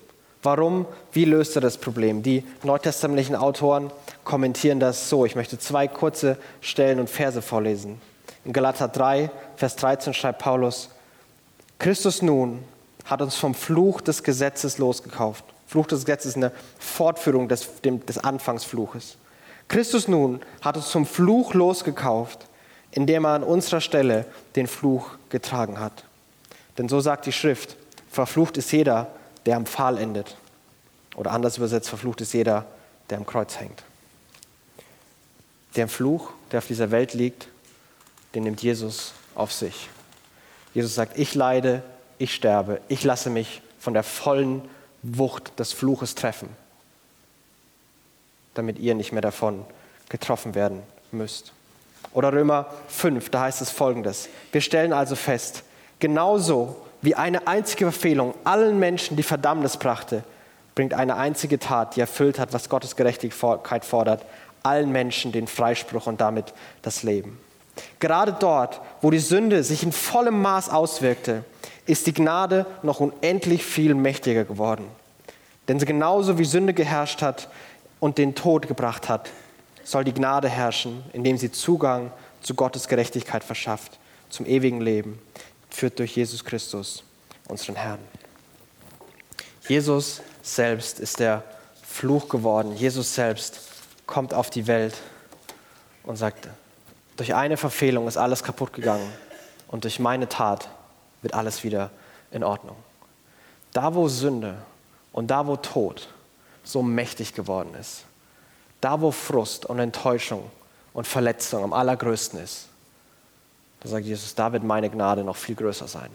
Warum? 0.42 0.84
Wie 1.10 1.24
löst 1.24 1.56
er 1.56 1.62
das 1.62 1.78
Problem? 1.78 2.22
Die 2.22 2.44
neutestamentlichen 2.62 3.34
Autoren 3.34 3.90
kommentieren 4.24 4.78
das 4.78 5.08
so. 5.08 5.24
Ich 5.24 5.36
möchte 5.36 5.58
zwei 5.58 5.88
kurze 5.88 6.36
Stellen 6.60 7.00
und 7.00 7.08
Verse 7.08 7.40
vorlesen. 7.40 7.98
In 8.44 8.52
Galater 8.52 8.88
3, 8.88 9.30
Vers 9.56 9.76
13 9.76 10.12
schreibt 10.12 10.40
Paulus, 10.40 10.90
Christus 11.78 12.20
nun 12.20 12.62
hat 13.06 13.22
uns 13.22 13.36
vom 13.36 13.54
Fluch 13.54 14.02
des 14.02 14.22
Gesetzes 14.22 14.76
losgekauft. 14.76 15.46
Fluch 15.72 15.86
des 15.86 16.04
Gesetzes 16.04 16.32
ist 16.32 16.36
eine 16.36 16.52
Fortführung 16.78 17.48
des, 17.48 17.66
des 17.82 18.18
Anfangsfluches. 18.18 19.16
Christus 19.68 20.06
nun 20.06 20.40
hat 20.60 20.76
uns 20.76 20.90
zum 20.90 21.06
Fluch 21.06 21.54
losgekauft, 21.54 22.46
indem 22.90 23.24
er 23.24 23.30
an 23.30 23.42
unserer 23.42 23.80
Stelle 23.80 24.26
den 24.54 24.66
Fluch 24.66 25.12
getragen 25.30 25.80
hat. 25.80 26.04
Denn 26.76 26.90
so 26.90 27.00
sagt 27.00 27.24
die 27.24 27.32
Schrift, 27.32 27.76
verflucht 28.10 28.58
ist 28.58 28.70
jeder, 28.70 29.14
der 29.46 29.56
am 29.56 29.64
Pfahl 29.64 29.96
endet. 29.96 30.36
Oder 31.16 31.30
anders 31.30 31.56
übersetzt, 31.56 31.88
verflucht 31.88 32.20
ist 32.20 32.34
jeder, 32.34 32.66
der 33.08 33.16
am 33.16 33.24
Kreuz 33.24 33.58
hängt. 33.58 33.82
Der 35.74 35.88
Fluch, 35.88 36.34
der 36.50 36.58
auf 36.58 36.66
dieser 36.66 36.90
Welt 36.90 37.14
liegt, 37.14 37.48
den 38.34 38.42
nimmt 38.42 38.62
Jesus 38.62 39.14
auf 39.34 39.54
sich. 39.54 39.88
Jesus 40.74 40.94
sagt, 40.94 41.18
ich 41.18 41.34
leide, 41.34 41.82
ich 42.18 42.34
sterbe, 42.34 42.82
ich 42.88 43.04
lasse 43.04 43.30
mich 43.30 43.62
von 43.78 43.94
der 43.94 44.02
vollen 44.02 44.68
Wucht 45.02 45.58
des 45.58 45.72
Fluches 45.72 46.14
treffen, 46.14 46.48
damit 48.54 48.78
ihr 48.78 48.94
nicht 48.94 49.12
mehr 49.12 49.22
davon 49.22 49.64
getroffen 50.08 50.54
werden 50.54 50.82
müsst. 51.10 51.52
Oder 52.12 52.32
Römer 52.32 52.66
5, 52.88 53.30
da 53.30 53.42
heißt 53.42 53.62
es 53.62 53.70
folgendes. 53.70 54.28
Wir 54.52 54.60
stellen 54.60 54.92
also 54.92 55.16
fest, 55.16 55.62
genauso 55.98 56.76
wie 57.00 57.14
eine 57.14 57.46
einzige 57.46 57.90
Verfehlung 57.90 58.34
allen 58.44 58.78
Menschen 58.78 59.16
die 59.16 59.22
Verdammnis 59.22 59.76
brachte, 59.76 60.22
bringt 60.74 60.94
eine 60.94 61.16
einzige 61.16 61.58
Tat, 61.58 61.96
die 61.96 62.00
erfüllt 62.00 62.38
hat, 62.38 62.52
was 62.52 62.68
Gottes 62.68 62.96
Gerechtigkeit 62.96 63.84
fordert, 63.84 64.24
allen 64.62 64.92
Menschen 64.92 65.32
den 65.32 65.46
Freispruch 65.46 66.06
und 66.06 66.20
damit 66.20 66.54
das 66.82 67.02
Leben. 67.02 67.38
Gerade 68.00 68.36
dort, 68.38 68.80
wo 69.00 69.10
die 69.10 69.18
Sünde 69.18 69.64
sich 69.64 69.82
in 69.82 69.92
vollem 69.92 70.40
Maß 70.40 70.68
auswirkte, 70.68 71.44
ist 71.86 72.06
die 72.06 72.14
Gnade 72.14 72.66
noch 72.82 73.00
unendlich 73.00 73.64
viel 73.64 73.94
mächtiger 73.94 74.44
geworden. 74.44 74.86
Denn 75.68 75.78
genauso 75.78 76.38
wie 76.38 76.44
Sünde 76.44 76.74
geherrscht 76.74 77.22
hat 77.22 77.48
und 78.00 78.18
den 78.18 78.34
Tod 78.34 78.68
gebracht 78.68 79.08
hat, 79.08 79.30
soll 79.84 80.04
die 80.04 80.14
Gnade 80.14 80.48
herrschen, 80.48 81.02
indem 81.12 81.38
sie 81.38 81.50
Zugang 81.50 82.12
zu 82.40 82.54
Gottes 82.54 82.88
Gerechtigkeit 82.88 83.44
verschafft, 83.44 83.98
zum 84.28 84.46
ewigen 84.46 84.80
Leben, 84.80 85.20
führt 85.70 85.98
durch 85.98 86.16
Jesus 86.16 86.44
Christus, 86.44 87.04
unseren 87.48 87.76
Herrn. 87.76 87.98
Jesus 89.68 90.20
selbst 90.42 91.00
ist 91.00 91.20
der 91.20 91.44
Fluch 91.82 92.28
geworden. 92.28 92.76
Jesus 92.76 93.14
selbst 93.14 93.60
kommt 94.06 94.34
auf 94.34 94.50
die 94.50 94.66
Welt 94.66 94.94
und 96.04 96.16
sagt, 96.16 96.48
durch 97.16 97.34
eine 97.34 97.56
Verfehlung 97.56 98.08
ist 98.08 98.16
alles 98.16 98.42
kaputt 98.42 98.72
gegangen 98.72 99.08
und 99.68 99.84
durch 99.84 100.00
meine 100.00 100.28
Tat 100.28 100.68
wird 101.22 101.34
alles 101.34 101.64
wieder 101.64 101.90
in 102.30 102.44
Ordnung. 102.44 102.76
Da, 103.72 103.94
wo 103.94 104.08
Sünde 104.08 104.56
und 105.12 105.30
da, 105.30 105.46
wo 105.46 105.56
Tod 105.56 106.08
so 106.64 106.82
mächtig 106.82 107.34
geworden 107.34 107.74
ist, 107.74 108.04
da 108.80 109.00
wo 109.00 109.10
Frust 109.10 109.66
und 109.66 109.78
Enttäuschung 109.78 110.50
und 110.92 111.06
Verletzung 111.06 111.64
am 111.64 111.72
allergrößten 111.72 112.40
ist, 112.40 112.68
da 113.80 113.88
sagt 113.88 114.04
Jesus, 114.04 114.34
da 114.34 114.52
wird 114.52 114.62
meine 114.62 114.90
Gnade 114.90 115.24
noch 115.24 115.36
viel 115.36 115.54
größer 115.54 115.88
sein. 115.88 116.10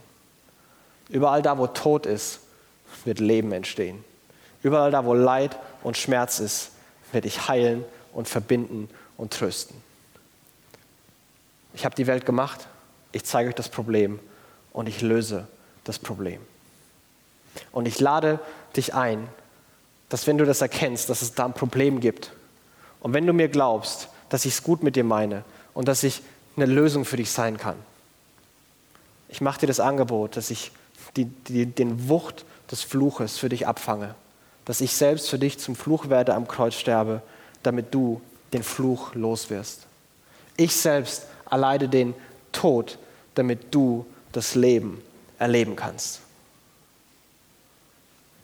Überall 1.10 1.42
da, 1.42 1.58
wo 1.58 1.68
Tod 1.68 2.06
ist, 2.06 2.40
wird 3.04 3.20
Leben 3.20 3.52
entstehen. 3.52 4.04
Überall 4.64 4.92
da, 4.92 5.06
wo 5.06 5.14
Leid 5.14 5.58
und 5.84 5.98
Schmerz 5.98 6.40
ist, 6.40 6.72
werde 7.12 7.28
ich 7.28 7.48
heilen 7.48 7.84
und 8.14 8.28
verbinden 8.28 8.90
und 9.18 9.34
trösten. 9.34 9.76
Ich 11.74 11.86
habe 11.86 11.96
die 11.96 12.08
Welt 12.08 12.26
gemacht, 12.26 12.68
ich 13.12 13.24
zeige 13.24 13.50
euch 13.50 13.56
das 13.56 13.70
Problem 13.70 14.20
und 14.78 14.88
ich 14.88 15.02
löse 15.02 15.48
das 15.86 15.98
Problem. 15.98 16.40
Und 17.72 17.88
ich 17.88 18.00
lade 18.00 18.40
dich 18.76 18.94
ein, 18.94 19.28
dass 20.08 20.28
wenn 20.28 20.38
du 20.38 20.46
das 20.46 20.62
erkennst, 20.62 21.10
dass 21.10 21.24
es 21.24 21.34
da 21.34 21.46
ein 21.46 21.54
Problem 21.54 22.00
gibt 22.00 22.32
und 23.00 23.12
wenn 23.12 23.26
du 23.26 23.34
mir 23.34 23.48
glaubst, 23.48 24.08
dass 24.30 24.46
ich 24.46 24.54
es 24.54 24.62
gut 24.62 24.84
mit 24.84 24.96
dir 24.96 25.04
meine 25.04 25.44
und 25.74 25.88
dass 25.88 26.04
ich 26.04 26.22
eine 26.56 26.68
Lösung 26.68 27.06
für 27.06 27.18
dich 27.18 27.32
sein 27.32 27.58
kann, 27.58 27.76
ich 29.30 29.42
mache 29.42 29.62
dir 29.62 29.66
das 29.68 29.80
Angebot, 29.80 30.38
dass 30.38 30.52
ich 30.52 30.72
die, 31.16 31.26
die, 31.26 31.66
den 31.66 32.08
Wucht 32.08 32.46
des 32.70 32.84
Fluches 32.84 33.40
für 33.40 33.50
dich 33.50 33.66
abfange, 33.66 34.14
dass 34.66 34.80
ich 34.80 34.94
selbst 34.94 35.28
für 35.28 35.40
dich 35.40 35.58
zum 35.58 35.76
Fluch 35.76 36.10
werde 36.10 36.36
am 36.36 36.48
Kreuz 36.48 36.76
sterbe, 36.76 37.24
damit 37.64 37.96
du 37.96 38.22
den 38.54 38.62
Fluch 38.62 39.16
loswirst. 39.16 39.88
Ich 40.56 40.76
selbst 40.76 41.26
erleide 41.50 41.90
den 41.90 42.14
Tod, 42.52 43.00
damit 43.34 43.74
du 43.74 44.06
das 44.38 44.56
Leben 44.56 45.02
erleben 45.40 45.76
kannst. 45.76 46.22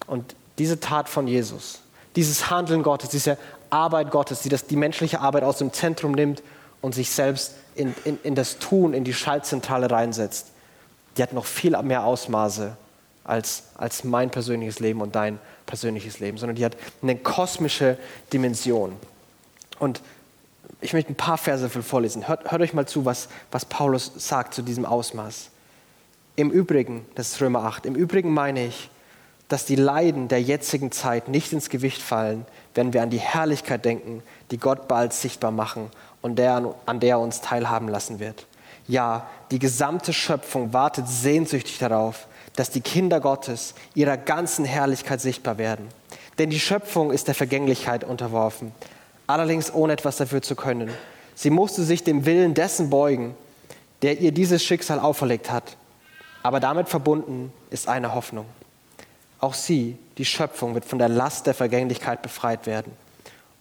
Und 0.08 0.36
diese 0.58 0.80
Tat 0.80 1.08
von 1.08 1.28
Jesus, 1.28 1.80
dieses 2.16 2.50
Handeln 2.50 2.84
Gottes, 2.84 3.10
diese 3.10 3.38
Arbeit 3.70 4.12
Gottes, 4.12 4.42
die 4.42 4.50
das, 4.50 4.68
die 4.68 4.76
menschliche 4.76 5.22
Arbeit 5.22 5.44
aus 5.44 5.58
dem 5.58 5.72
Zentrum 5.72 6.12
nimmt 6.12 6.44
und 6.82 6.94
sich 6.94 7.10
selbst 7.10 7.54
in, 7.76 7.96
in, 8.04 8.20
in 8.24 8.36
das 8.36 8.60
Tun, 8.60 8.94
in 8.94 9.04
die 9.04 9.14
Schaltzentrale 9.14 9.90
reinsetzt, 9.90 10.48
die 11.16 11.24
hat 11.24 11.34
noch 11.34 11.46
viel 11.46 11.82
mehr 11.84 12.04
Ausmaße 12.04 12.76
als, 13.24 13.64
als 13.76 14.04
mein 14.04 14.30
persönliches 14.30 14.80
Leben 14.80 15.02
und 15.02 15.16
dein 15.16 15.40
persönliches 15.66 16.20
Leben, 16.20 16.38
sondern 16.38 16.56
die 16.56 16.66
hat 16.66 16.76
eine 17.02 17.16
kosmische 17.16 17.98
Dimension. 18.32 18.96
Und 19.80 20.02
ich 20.82 20.94
möchte 20.94 21.12
ein 21.12 21.16
paar 21.16 21.38
Verse 21.38 21.70
vorlesen. 21.70 22.28
Hört, 22.28 22.52
hört 22.52 22.62
euch 22.62 22.74
mal 22.74 22.88
zu, 22.88 23.06
was, 23.06 23.30
was 23.52 23.66
Paulus 23.66 24.12
sagt 24.18 24.54
zu 24.54 24.62
diesem 24.62 24.86
Ausmaß. 24.86 25.50
Im 26.36 26.50
Übrigen, 26.50 27.06
das 27.14 27.34
ist 27.34 27.42
Römer 27.42 27.64
8, 27.64 27.86
im 27.86 27.96
Übrigen 27.96 28.34
meine 28.34 28.66
ich, 28.66 28.90
dass 29.50 29.66
die 29.66 29.76
Leiden 29.76 30.30
der 30.30 30.42
jetzigen 30.42 30.92
Zeit 30.92 31.28
nicht 31.28 31.54
ins 31.54 31.70
Gewicht 31.70 32.02
fallen, 32.02 32.46
wenn 32.74 32.92
wir 32.92 33.04
an 33.04 33.12
die 33.12 33.20
Herrlichkeit 33.20 33.86
denken, 33.86 34.24
die 34.50 34.58
Gott 34.58 34.88
bald 34.88 35.14
sichtbar 35.14 35.52
machen 35.52 35.92
und 36.24 36.40
der, 36.40 36.74
an 36.88 37.00
der 37.00 37.12
er 37.12 37.20
uns 37.20 37.42
teilhaben 37.42 37.88
lassen 37.88 38.20
wird. 38.20 38.48
Ja, 38.88 39.28
die 39.52 39.60
gesamte 39.60 40.12
Schöpfung 40.12 40.74
wartet 40.74 41.08
sehnsüchtig 41.08 41.78
darauf, 41.78 42.28
dass 42.56 42.72
die 42.72 42.82
Kinder 42.82 43.20
Gottes 43.20 43.76
ihrer 43.94 44.18
ganzen 44.18 44.66
Herrlichkeit 44.66 45.22
sichtbar 45.22 45.60
werden. 45.60 45.88
Denn 46.40 46.50
die 46.50 46.60
Schöpfung 46.60 47.12
ist 47.12 47.28
der 47.28 47.36
Vergänglichkeit 47.36 48.04
unterworfen, 48.04 48.72
allerdings 49.28 49.72
ohne 49.72 49.94
etwas 49.94 50.18
dafür 50.18 50.42
zu 50.42 50.56
können. 50.56 50.90
Sie 51.36 51.52
musste 51.52 51.84
sich 51.84 52.04
dem 52.04 52.26
Willen 52.26 52.56
dessen 52.56 52.90
beugen, 52.90 53.36
der 54.02 54.20
ihr 54.20 54.32
dieses 54.32 54.64
Schicksal 54.64 55.00
auferlegt 55.00 55.52
hat. 55.52 55.78
Aber 56.44 56.60
damit 56.60 56.90
verbunden 56.90 57.52
ist 57.70 57.88
eine 57.88 58.14
Hoffnung. 58.14 58.46
Auch 59.40 59.54
sie, 59.54 59.98
die 60.18 60.26
Schöpfung, 60.26 60.74
wird 60.76 60.86
von 60.86 61.00
der 61.00 61.10
Last 61.10 61.48
der 61.48 61.54
Vergänglichkeit 61.54 62.22
befreit 62.22 62.68
werden 62.68 62.94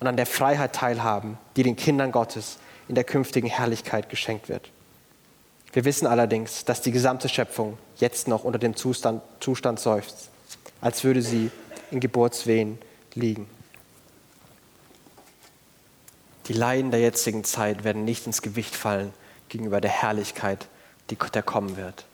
und 0.01 0.07
an 0.07 0.17
der 0.17 0.27
Freiheit 0.27 0.75
teilhaben, 0.75 1.39
die 1.57 1.63
den 1.63 1.77
Kindern 1.77 2.13
Gottes 2.13 2.59
in 2.89 2.97
der 2.97 3.05
künftigen 3.05 3.49
Herrlichkeit 3.49 4.09
geschenkt 4.11 4.49
wird. 4.49 4.71
Wir 5.73 5.85
wissen 5.85 6.07
allerdings, 6.07 6.65
dass 6.65 6.83
die 6.83 6.93
gesamte 6.93 7.29
Schöpfung 7.29 7.79
jetzt 7.97 8.29
noch 8.29 8.45
unter 8.45 8.59
dem 8.59 8.77
Zustand, 8.77 9.23
Zustand 9.41 9.81
seufzt, 9.81 10.29
als 10.81 11.03
würde 11.05 11.23
sie 11.23 11.51
in 11.91 12.01
Geburtswehen 12.01 12.79
liegen. 13.15 13.49
Die 16.49 16.53
Leiden 16.53 16.91
der 16.91 17.01
jetzigen 17.01 17.45
Zeit 17.45 17.85
werden 17.85 18.05
nicht 18.05 18.27
ins 18.27 18.43
Gewicht 18.43 18.75
fallen 18.75 19.13
gegenüber 19.49 19.81
der 19.81 19.91
Herrlichkeit, 19.91 20.67
die 21.11 21.17
der 21.17 21.43
kommen 21.43 21.77
wird. 21.77 22.05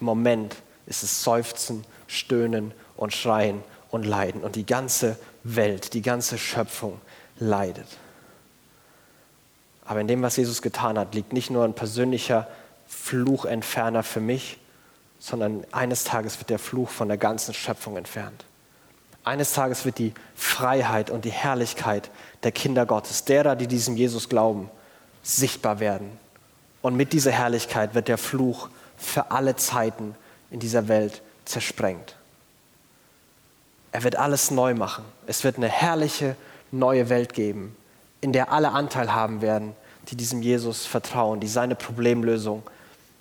Im 0.00 0.06
Moment 0.06 0.56
ist 0.86 1.02
es 1.02 1.22
Seufzen, 1.22 1.84
Stöhnen 2.06 2.72
und 2.96 3.12
Schreien 3.12 3.62
und 3.90 4.04
Leiden. 4.04 4.42
Und 4.42 4.56
die 4.56 4.66
ganze 4.66 5.18
Welt, 5.44 5.94
die 5.94 6.02
ganze 6.02 6.38
Schöpfung 6.38 7.00
leidet. 7.38 7.86
Aber 9.84 10.00
in 10.00 10.08
dem, 10.08 10.22
was 10.22 10.36
Jesus 10.36 10.60
getan 10.62 10.98
hat, 10.98 11.14
liegt 11.14 11.32
nicht 11.32 11.50
nur 11.50 11.64
ein 11.64 11.74
persönlicher 11.74 12.46
Fluchentferner 12.86 14.02
für 14.02 14.20
mich, 14.20 14.58
sondern 15.18 15.64
eines 15.72 16.04
Tages 16.04 16.38
wird 16.38 16.50
der 16.50 16.58
Fluch 16.58 16.90
von 16.90 17.08
der 17.08 17.16
ganzen 17.16 17.54
Schöpfung 17.54 17.96
entfernt. 17.96 18.44
Eines 19.24 19.52
Tages 19.52 19.84
wird 19.84 19.98
die 19.98 20.14
Freiheit 20.34 21.10
und 21.10 21.24
die 21.24 21.30
Herrlichkeit 21.30 22.10
der 22.44 22.52
Kinder 22.52 22.86
Gottes, 22.86 23.24
derer, 23.24 23.56
die 23.56 23.66
diesem 23.66 23.96
Jesus 23.96 24.28
glauben, 24.28 24.70
sichtbar 25.22 25.80
werden. 25.80 26.18
Und 26.80 26.96
mit 26.96 27.12
dieser 27.12 27.32
Herrlichkeit 27.32 27.94
wird 27.94 28.08
der 28.08 28.18
Fluch 28.18 28.70
für 28.98 29.30
alle 29.30 29.56
Zeiten 29.56 30.14
in 30.50 30.60
dieser 30.60 30.88
Welt 30.88 31.22
zersprengt. 31.44 32.16
Er 33.92 34.04
wird 34.04 34.16
alles 34.16 34.50
neu 34.50 34.74
machen. 34.74 35.04
Es 35.26 35.44
wird 35.44 35.56
eine 35.56 35.68
herrliche 35.68 36.36
neue 36.70 37.08
Welt 37.08 37.32
geben, 37.32 37.74
in 38.20 38.32
der 38.32 38.52
alle 38.52 38.72
Anteil 38.72 39.14
haben 39.14 39.40
werden, 39.40 39.74
die 40.08 40.16
diesem 40.16 40.42
Jesus 40.42 40.84
vertrauen, 40.86 41.40
die 41.40 41.48
seine 41.48 41.74
Problemlösung 41.74 42.62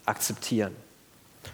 akzeptieren. 0.06 0.76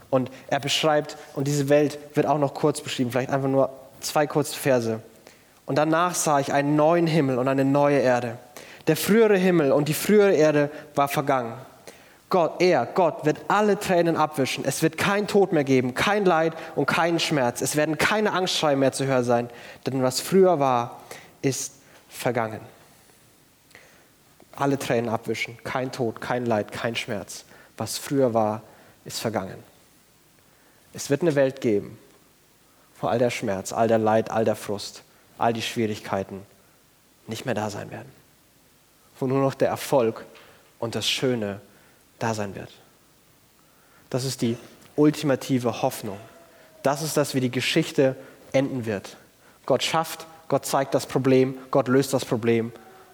Und 0.10 0.32
er 0.48 0.60
beschreibt, 0.60 1.18
und 1.36 1.48
diese 1.48 1.70
Welt 1.70 2.00
wird 2.16 2.26
auch 2.26 2.38
noch 2.38 2.54
kurz 2.54 2.82
beschrieben, 2.82 3.12
vielleicht 3.12 3.30
einfach 3.30 3.50
nur 3.50 3.70
zwei 4.00 4.26
kurze 4.26 4.58
Verse. 4.58 5.00
Und 5.66 5.78
danach 5.78 6.16
sah 6.16 6.40
ich 6.40 6.52
einen 6.52 6.76
neuen 6.76 7.08
Himmel 7.08 7.38
und 7.38 7.48
eine 7.48 7.66
neue 7.66 8.00
Erde. 8.00 8.38
Der 8.88 8.98
frühere 8.98 9.38
Himmel 9.38 9.72
und 9.72 9.88
die 9.88 9.94
frühere 9.94 10.34
Erde 10.34 10.70
war 10.96 11.08
vergangen 11.08 11.54
Gott, 12.30 12.62
er, 12.62 12.86
Gott 12.88 13.26
wird 13.26 13.38
alle 13.48 13.80
Tränen 13.80 14.16
abwischen. 14.16 14.66
Es 14.66 14.82
wird 14.82 14.98
kein 14.98 15.28
Tod 15.28 15.54
mehr 15.54 15.64
geben, 15.64 15.94
kein 15.94 16.26
Leid 16.26 16.54
und 16.76 16.88
keinen 16.88 17.20
Schmerz. 17.20 17.62
Es 17.62 17.76
werden 17.76 17.98
keine 17.98 18.34
Angstschreie 18.34 18.76
mehr 18.76 18.92
zu 18.92 19.06
hören 19.06 19.24
sein, 19.24 19.50
denn 19.86 20.02
was 20.02 20.20
früher 20.20 20.60
war, 20.60 21.00
ist 21.42 21.74
vergangen. 22.10 22.62
Alle 24.56 24.80
Tränen 24.80 25.10
abwischen, 25.10 25.58
kein 25.64 25.92
Tod, 25.92 26.22
kein 26.22 26.46
Leid, 26.46 26.72
kein 26.72 26.96
Schmerz. 26.96 27.46
Was 27.78 27.98
früher 27.98 28.34
war, 28.34 28.62
ist 29.06 29.20
vergangen. 29.20 29.64
Es 30.94 31.10
wird 31.10 31.22
eine 31.22 31.36
Welt 31.36 31.62
geben, 31.62 31.98
wo 33.02 33.08
all 33.08 33.20
der 33.20 33.32
Schmerz, 33.32 33.74
all 33.74 33.88
der 33.88 33.98
Leid, 33.98 34.32
all 34.32 34.46
der 34.46 34.56
Frust, 34.56 35.04
all 35.38 35.54
die 35.54 35.62
Schwierigkeiten 35.62 36.46
nicht 37.28 37.46
mehr 37.46 37.56
da 37.56 37.70
sein 37.70 37.92
werden. 37.92 38.12
Wo 39.20 39.28
nur 39.28 39.42
noch 39.42 39.54
der 39.54 39.70
Erfolg 39.70 40.26
und 40.80 40.96
das 40.96 41.10
Schöne 41.10 41.62
da 42.24 42.34
sein 42.34 42.56
wird. 42.56 42.70
Das 44.10 44.24
ist 44.24 44.42
die 44.42 44.58
ultimative 44.96 45.82
Hoffnung. 45.82 46.18
Das 46.82 47.02
ist 47.02 47.18
das, 47.18 47.36
wie 47.36 47.42
die 47.42 47.52
Geschichte 47.52 48.16
enden 48.54 48.86
wird. 48.86 49.18
Gott 49.66 49.84
schafft, 49.84 50.26
Gott 50.48 50.66
zeigt 50.66 50.94
das 50.94 51.06
Problem, 51.06 51.58
Gott 51.70 51.88
löst 51.88 52.14
das 52.14 52.24
Problem 52.24 52.72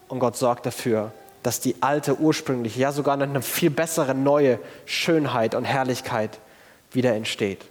und 0.10 0.19
Gott 0.19 0.38
sorgt 0.38 0.65
dafür, 0.65 1.12
dass 1.41 1.60
die 1.60 1.82
alte, 1.82 2.19
ursprüngliche, 2.19 2.80
ja 2.80 2.91
sogar 2.91 3.19
eine 3.19 3.41
viel 3.41 3.69
bessere 3.69 4.13
neue 4.13 4.60
Schönheit 4.86 5.56
und 5.56 5.63
Herrlichkeit 5.63 6.39
wieder 6.91 7.15
entsteht. 7.15 7.65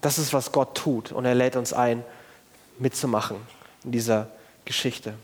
Das 0.00 0.18
ist, 0.18 0.32
was 0.32 0.52
Gott 0.52 0.76
tut 0.76 1.10
und 1.10 1.24
er 1.24 1.34
lädt 1.34 1.56
uns 1.56 1.72
ein, 1.72 2.04
mitzumachen 2.78 3.38
in 3.82 3.90
dieser 3.90 4.28
Geschichte. 4.64 5.14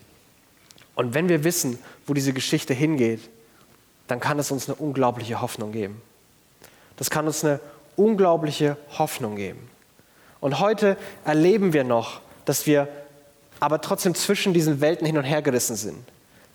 Und 0.95 1.13
wenn 1.13 1.29
wir 1.29 1.43
wissen, 1.43 1.79
wo 2.07 2.13
diese 2.13 2.33
Geschichte 2.33 2.73
hingeht, 2.73 3.29
dann 4.07 4.19
kann 4.19 4.39
es 4.39 4.51
uns 4.51 4.69
eine 4.69 4.75
unglaubliche 4.75 5.41
Hoffnung 5.41 5.71
geben. 5.71 6.01
Das 6.97 7.09
kann 7.09 7.25
uns 7.25 7.43
eine 7.43 7.59
unglaubliche 7.95 8.77
Hoffnung 8.97 9.35
geben. 9.35 9.69
Und 10.39 10.59
heute 10.59 10.97
erleben 11.23 11.73
wir 11.73 11.83
noch, 11.83 12.21
dass 12.45 12.65
wir 12.67 12.87
aber 13.59 13.81
trotzdem 13.81 14.15
zwischen 14.15 14.53
diesen 14.53 14.81
Welten 14.81 15.05
hin 15.07 15.17
und 15.17 15.23
her 15.23 15.41
gerissen 15.41 15.75
sind. 15.75 16.03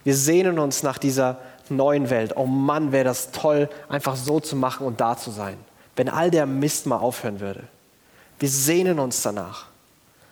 Wir 0.05 0.15
sehnen 0.15 0.59
uns 0.59 0.83
nach 0.83 0.99
dieser 0.99 1.39
neuen 1.69 2.11
Welt. 2.11 2.37
Oh 2.37 2.47
Mann, 2.47 2.93
wäre 2.93 3.05
das 3.05 3.33
toll, 3.33 3.69
einfach 3.89 4.17
so 4.17 4.41
zu 4.41 4.57
machen 4.57 4.87
und 4.87 5.01
da 5.01 5.17
zu 5.17 5.31
sein. 5.31 5.57
Wenn 5.97 6.09
all 6.09 6.31
der 6.31 6.47
Mist 6.47 6.87
mal 6.87 6.99
aufhören 6.99 7.41
würde. 7.41 7.65
Wir 8.39 8.49
sehnen 8.49 8.99
uns 8.99 9.23
danach. 9.23 9.67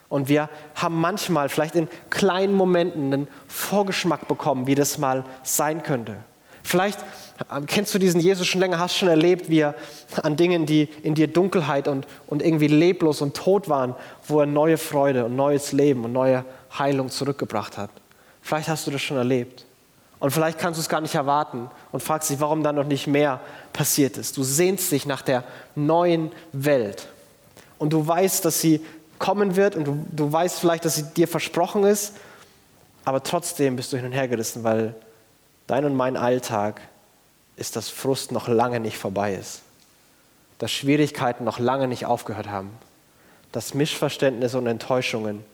Und 0.09 0.29
wir 0.29 0.49
haben 0.75 0.99
manchmal, 0.99 1.51
vielleicht 1.51 1.75
in 1.75 1.89
kleinen 2.09 2.55
Momenten, 2.55 3.13
einen 3.13 3.29
Vorgeschmack 3.47 4.27
bekommen, 4.27 4.67
wie 4.67 4.75
das 4.75 4.97
mal 4.97 5.25
sein 5.43 5.83
könnte. 5.83 6.17
Vielleicht 6.69 6.99
ähm, 7.51 7.65
kennst 7.65 7.95
du 7.95 7.99
diesen 7.99 8.21
Jesus 8.21 8.47
schon 8.47 8.61
länger, 8.61 8.79
hast 8.79 8.95
schon 8.95 9.09
erlebt, 9.09 9.49
wie 9.49 9.61
er 9.61 9.75
an 10.23 10.37
Dingen, 10.37 10.67
die 10.67 10.87
in 11.03 11.15
dir 11.15 11.27
Dunkelheit 11.27 11.89
und, 11.89 12.07
und 12.27 12.43
irgendwie 12.43 12.67
leblos 12.67 13.23
und 13.23 13.35
tot 13.35 13.71
waren, 13.71 13.95
wo 14.27 14.41
er 14.41 14.47
neue 14.47 14.77
Freude 14.77 15.25
und 15.25 15.35
neues 15.35 15.73
Leben 15.73 16.05
und 16.05 16.13
neue 16.13 16.45
Heilung 16.79 17.09
zurückgebracht 17.09 17.79
hat. 17.79 17.89
Vielleicht 18.43 18.69
hast 18.69 18.87
du 18.87 18.91
das 18.91 19.01
schon 19.01 19.17
erlebt. 19.17 19.65
Und 20.19 20.31
vielleicht 20.31 20.59
kannst 20.59 20.77
du 20.79 20.83
es 20.83 20.91
gar 20.91 21.01
nicht 21.01 21.15
erwarten 21.15 21.71
und 21.91 22.03
fragst 22.03 22.29
dich, 22.29 22.39
warum 22.39 22.63
da 22.63 22.71
noch 22.71 22.85
nicht 22.85 23.07
mehr 23.07 23.41
passiert 23.73 24.19
ist. 24.19 24.37
Du 24.37 24.43
sehnst 24.43 24.93
dich 24.93 25.07
nach 25.07 25.23
der 25.23 25.45
neuen 25.75 26.33
Welt. 26.53 27.09
Und 27.79 27.95
du 27.95 28.07
weißt, 28.07 28.45
dass 28.45 28.61
sie 28.61 28.85
kommen 29.19 29.57
wird 29.57 29.75
und 29.75 29.87
du, 29.87 30.07
du 30.11 30.31
weißt 30.31 30.61
vielleicht, 30.61 30.85
dass 30.85 30.97
sie 30.97 31.05
dir 31.15 31.29
versprochen 31.29 31.85
ist. 31.85 32.13
Aber 33.07 33.23
trotzdem 33.23 33.77
bist 33.77 33.91
du 33.91 33.97
hin 33.97 34.05
und 34.05 34.13
her 34.13 34.29
gerissen, 34.29 34.65
weil 34.65 34.95
dein 35.69 35.85
und 35.85 35.95
mein 35.95 36.17
Alltag 36.17 36.81
ist, 37.57 37.77
dass 37.77 37.89
Frust 37.89 38.33
noch 38.33 38.49
lange 38.49 38.81
nicht 38.81 38.99
vorbei 38.99 39.35
ist. 39.35 39.63
Dass 40.59 40.73
Schwierigkeiten 40.73 41.45
noch 41.45 41.61
lange 41.61 41.87
nicht 41.87 42.07
aufgehört 42.07 42.49
haben. 42.49 42.71
Dass 43.53 43.75
Missverständnisse 43.75 44.59
und 44.59 44.67
Enttäuschungen 44.67 45.45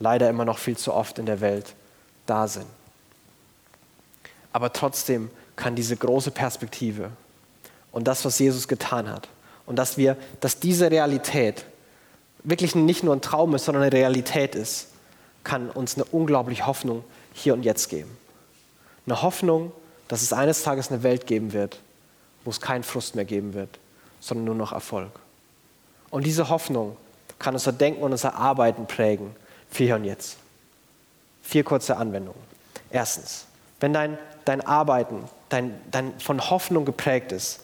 leider 0.00 0.28
immer 0.28 0.44
noch 0.44 0.58
viel 0.58 0.76
zu 0.76 0.92
oft 0.92 1.20
in 1.20 1.26
der 1.26 1.40
Welt 1.40 1.74
da 2.26 2.48
sind. 2.48 2.66
Aber 4.52 4.72
trotzdem 4.72 5.30
kann 5.54 5.76
diese 5.76 5.96
große 5.96 6.32
Perspektive 6.32 7.10
und 7.92 8.08
das, 8.08 8.24
was 8.24 8.38
Jesus 8.38 8.66
getan 8.66 9.08
hat, 9.08 9.28
und 9.66 9.76
dass 9.76 9.96
wir, 9.96 10.16
dass 10.40 10.58
diese 10.58 10.90
Realität 10.90 11.64
wirklich 12.42 12.74
nicht 12.74 13.04
nur 13.04 13.14
ein 13.14 13.20
Traum 13.20 13.54
ist, 13.54 13.66
sondern 13.66 13.84
eine 13.84 13.92
Realität 13.92 14.56
ist, 14.56 14.88
kann 15.44 15.70
uns 15.70 15.94
eine 15.94 16.04
unglaubliche 16.06 16.66
Hoffnung 16.66 17.04
hier 17.34 17.54
und 17.54 17.62
jetzt 17.62 17.88
geben. 17.88 18.10
Eine 19.06 19.22
Hoffnung, 19.22 19.72
dass 20.08 20.22
es 20.22 20.32
eines 20.32 20.62
Tages 20.62 20.90
eine 20.90 21.02
Welt 21.02 21.26
geben 21.26 21.52
wird, 21.52 21.80
wo 22.44 22.50
es 22.50 22.60
keinen 22.60 22.82
Frust 22.82 23.14
mehr 23.14 23.24
geben 23.24 23.54
wird, 23.54 23.78
sondern 24.20 24.44
nur 24.46 24.54
noch 24.54 24.72
Erfolg. 24.72 25.12
Und 26.10 26.26
diese 26.26 26.48
Hoffnung 26.48 26.96
kann 27.38 27.54
unser 27.54 27.72
Denken 27.72 28.02
und 28.02 28.12
unser 28.12 28.34
Arbeiten 28.34 28.86
prägen 28.86 29.34
für 29.70 29.84
hier 29.84 29.96
und 29.96 30.04
jetzt. 30.04 30.36
Vier 31.42 31.64
kurze 31.64 31.96
Anwendungen. 31.96 32.40
Erstens, 32.90 33.46
wenn 33.78 33.92
dein, 33.92 34.18
dein 34.44 34.60
Arbeiten 34.60 35.24
dein, 35.50 35.78
dein 35.90 36.18
von 36.18 36.48
Hoffnung 36.48 36.86
geprägt 36.86 37.32
ist, 37.32 37.60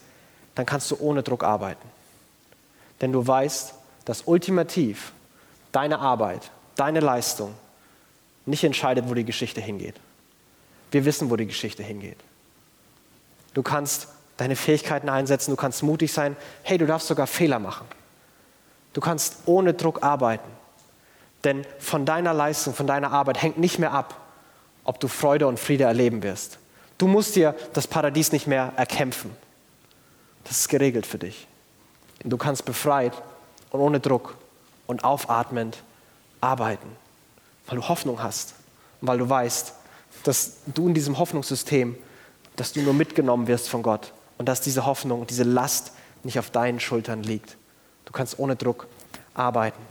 dann 0.53 0.67
kannst 0.67 0.91
du 0.91 0.97
ohne 0.99 1.23
Druck 1.23 1.43
arbeiten. 1.43 1.87
Denn 3.01 3.11
du 3.11 3.25
weißt, 3.25 3.73
dass 4.05 4.23
ultimativ 4.25 5.11
deine 5.71 5.99
Arbeit, 5.99 6.51
deine 6.75 6.99
Leistung 6.99 7.53
nicht 8.45 8.63
entscheidet, 8.63 9.09
wo 9.09 9.13
die 9.13 9.25
Geschichte 9.25 9.59
hingeht. 9.59 9.95
Wir 10.91 11.05
wissen, 11.05 11.29
wo 11.29 11.35
die 11.35 11.47
Geschichte 11.47 11.83
hingeht. 11.83 12.17
Du 13.53 13.63
kannst 13.63 14.07
deine 14.37 14.55
Fähigkeiten 14.55 15.09
einsetzen, 15.09 15.51
du 15.51 15.57
kannst 15.57 15.83
mutig 15.83 16.13
sein. 16.13 16.35
Hey, 16.63 16.77
du 16.77 16.85
darfst 16.85 17.07
sogar 17.07 17.27
Fehler 17.27 17.59
machen. 17.59 17.87
Du 18.93 19.01
kannst 19.01 19.37
ohne 19.45 19.73
Druck 19.73 20.03
arbeiten. 20.03 20.49
Denn 21.43 21.65
von 21.79 22.05
deiner 22.05 22.33
Leistung, 22.33 22.73
von 22.73 22.87
deiner 22.87 23.11
Arbeit 23.11 23.41
hängt 23.41 23.57
nicht 23.57 23.79
mehr 23.79 23.93
ab, 23.93 24.19
ob 24.83 24.99
du 24.99 25.07
Freude 25.07 25.47
und 25.47 25.59
Friede 25.59 25.83
erleben 25.83 26.23
wirst. 26.23 26.59
Du 26.97 27.07
musst 27.07 27.35
dir 27.35 27.55
das 27.73 27.87
Paradies 27.87 28.31
nicht 28.31 28.47
mehr 28.47 28.73
erkämpfen. 28.75 29.31
Das 30.45 30.59
ist 30.59 30.69
geregelt 30.69 31.05
für 31.05 31.19
dich. 31.19 31.47
Du 32.23 32.37
kannst 32.37 32.65
befreit 32.65 33.13
und 33.71 33.79
ohne 33.79 33.99
Druck 33.99 34.35
und 34.87 35.03
aufatmend 35.03 35.83
arbeiten, 36.41 36.87
weil 37.67 37.77
du 37.77 37.87
Hoffnung 37.87 38.23
hast 38.23 38.55
und 39.01 39.07
weil 39.07 39.17
du 39.17 39.29
weißt, 39.29 39.73
dass 40.23 40.57
du 40.67 40.87
in 40.87 40.93
diesem 40.93 41.17
Hoffnungssystem, 41.17 41.95
dass 42.55 42.73
du 42.73 42.81
nur 42.81 42.93
mitgenommen 42.93 43.47
wirst 43.47 43.69
von 43.69 43.83
Gott 43.83 44.13
und 44.37 44.47
dass 44.47 44.61
diese 44.61 44.85
Hoffnung, 44.85 45.27
diese 45.27 45.43
Last 45.43 45.91
nicht 46.23 46.39
auf 46.39 46.49
deinen 46.49 46.79
Schultern 46.79 47.23
liegt. 47.23 47.57
Du 48.05 48.11
kannst 48.11 48.39
ohne 48.39 48.55
Druck 48.55 48.87
arbeiten. 49.33 49.81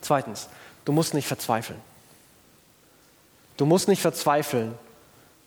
Zweitens, 0.00 0.48
du 0.84 0.92
musst 0.92 1.14
nicht 1.14 1.26
verzweifeln. 1.26 1.80
Du 3.56 3.66
musst 3.66 3.88
nicht 3.88 4.00
verzweifeln, 4.00 4.74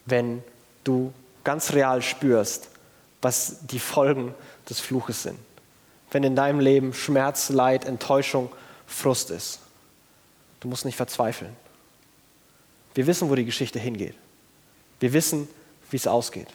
wenn 0.05 0.43
du 0.83 1.13
ganz 1.43 1.73
real 1.73 2.01
spürst, 2.01 2.69
was 3.21 3.65
die 3.65 3.79
Folgen 3.79 4.33
des 4.69 4.79
Fluches 4.79 5.23
sind. 5.23 5.39
Wenn 6.11 6.23
in 6.23 6.35
deinem 6.35 6.59
Leben 6.59 6.93
Schmerz, 6.93 7.49
Leid, 7.49 7.85
Enttäuschung, 7.85 8.51
Frust 8.85 9.31
ist. 9.31 9.59
Du 10.59 10.67
musst 10.67 10.85
nicht 10.85 10.95
verzweifeln. 10.95 11.55
Wir 12.93 13.07
wissen, 13.07 13.29
wo 13.29 13.35
die 13.35 13.45
Geschichte 13.45 13.79
hingeht. 13.79 14.15
Wir 14.99 15.13
wissen, 15.13 15.47
wie 15.89 15.97
es 15.97 16.07
ausgeht. 16.07 16.47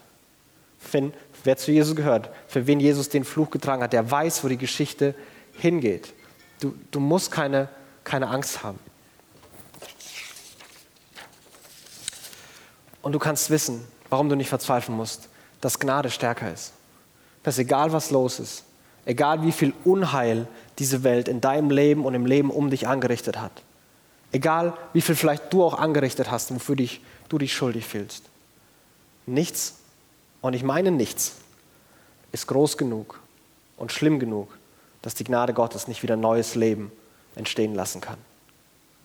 Wenn, 0.92 1.12
wer 1.44 1.56
zu 1.56 1.72
Jesus 1.72 1.96
gehört, 1.96 2.30
für 2.46 2.66
wen 2.66 2.80
Jesus 2.80 3.08
den 3.08 3.24
Fluch 3.24 3.50
getragen 3.50 3.82
hat, 3.82 3.92
der 3.92 4.10
weiß, 4.10 4.44
wo 4.44 4.48
die 4.48 4.56
Geschichte 4.56 5.14
hingeht. 5.54 6.12
Du, 6.60 6.74
du 6.90 7.00
musst 7.00 7.30
keine 7.30 7.68
keine 8.08 8.28
Angst 8.28 8.64
haben. 8.64 8.78
Und 13.02 13.12
du 13.12 13.18
kannst 13.18 13.50
wissen, 13.50 13.86
warum 14.08 14.28
du 14.28 14.34
nicht 14.34 14.48
verzweifeln 14.48 14.96
musst, 14.96 15.28
dass 15.60 15.78
Gnade 15.78 16.10
stärker 16.10 16.52
ist. 16.52 16.72
Dass 17.42 17.58
egal 17.58 17.92
was 17.92 18.10
los 18.10 18.40
ist, 18.40 18.64
egal 19.04 19.42
wie 19.42 19.52
viel 19.52 19.72
Unheil 19.84 20.48
diese 20.78 21.04
Welt 21.04 21.28
in 21.28 21.40
deinem 21.40 21.70
Leben 21.70 22.04
und 22.04 22.14
im 22.14 22.26
Leben 22.26 22.50
um 22.50 22.70
dich 22.70 22.88
angerichtet 22.88 23.40
hat, 23.40 23.62
egal 24.32 24.76
wie 24.92 25.00
viel 25.00 25.14
vielleicht 25.14 25.52
du 25.52 25.64
auch 25.64 25.74
angerichtet 25.78 26.30
hast, 26.30 26.54
wofür 26.54 26.76
dich, 26.76 27.00
du 27.28 27.38
dich 27.38 27.54
schuldig 27.54 27.86
fühlst, 27.86 28.24
nichts, 29.26 29.74
und 30.40 30.54
ich 30.54 30.62
meine 30.62 30.90
nichts, 30.90 31.36
ist 32.32 32.46
groß 32.46 32.76
genug 32.76 33.20
und 33.76 33.92
schlimm 33.92 34.18
genug, 34.18 34.56
dass 35.02 35.14
die 35.14 35.24
Gnade 35.24 35.54
Gottes 35.54 35.88
nicht 35.88 36.02
wieder 36.02 36.16
neues 36.16 36.54
Leben 36.54 36.92
entstehen 37.34 37.74
lassen 37.74 38.00
kann. 38.00 38.18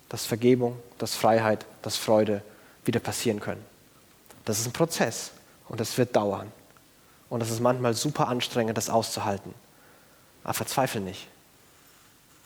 Dass 0.10 0.26
Vergebung, 0.26 0.78
dass 0.98 1.16
Freiheit, 1.16 1.66
dass 1.82 1.98
Freude 1.98 2.44
wieder 2.86 3.00
passieren 3.00 3.40
können. 3.40 3.64
Das 4.46 4.60
ist 4.60 4.68
ein 4.68 4.74
Prozess 4.74 5.32
und 5.70 5.80
das 5.80 5.98
wird 5.98 6.16
dauern. 6.16 6.52
Und 7.30 7.42
es 7.42 7.50
ist 7.50 7.62
manchmal 7.62 7.94
super 7.94 8.28
anstrengend, 8.28 8.78
das 8.78 8.90
auszuhalten. 8.90 9.54
Aber 10.44 10.54
verzweifle 10.54 11.02
nicht. 11.02 11.28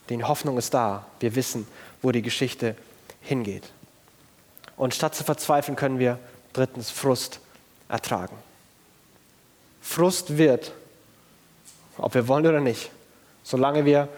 Die 0.08 0.22
Hoffnung 0.24 0.58
ist 0.58 0.74
da. 0.74 1.06
Wir 1.20 1.34
wissen, 1.34 1.66
wo 2.02 2.12
die 2.12 2.22
Geschichte 2.22 2.76
hingeht. 3.20 3.64
Und 4.76 4.94
statt 4.94 5.14
zu 5.14 5.24
verzweifeln, 5.24 5.76
können 5.76 5.98
wir 5.98 6.18
drittens 6.52 6.90
Frust 6.90 7.40
ertragen. 7.88 8.36
Frust 9.82 10.38
wird, 10.38 10.72
ob 11.96 12.14
wir 12.14 12.28
wollen 12.28 12.46
oder 12.46 12.60
nicht, 12.60 12.90
solange 13.42 13.84
wir 13.84 14.08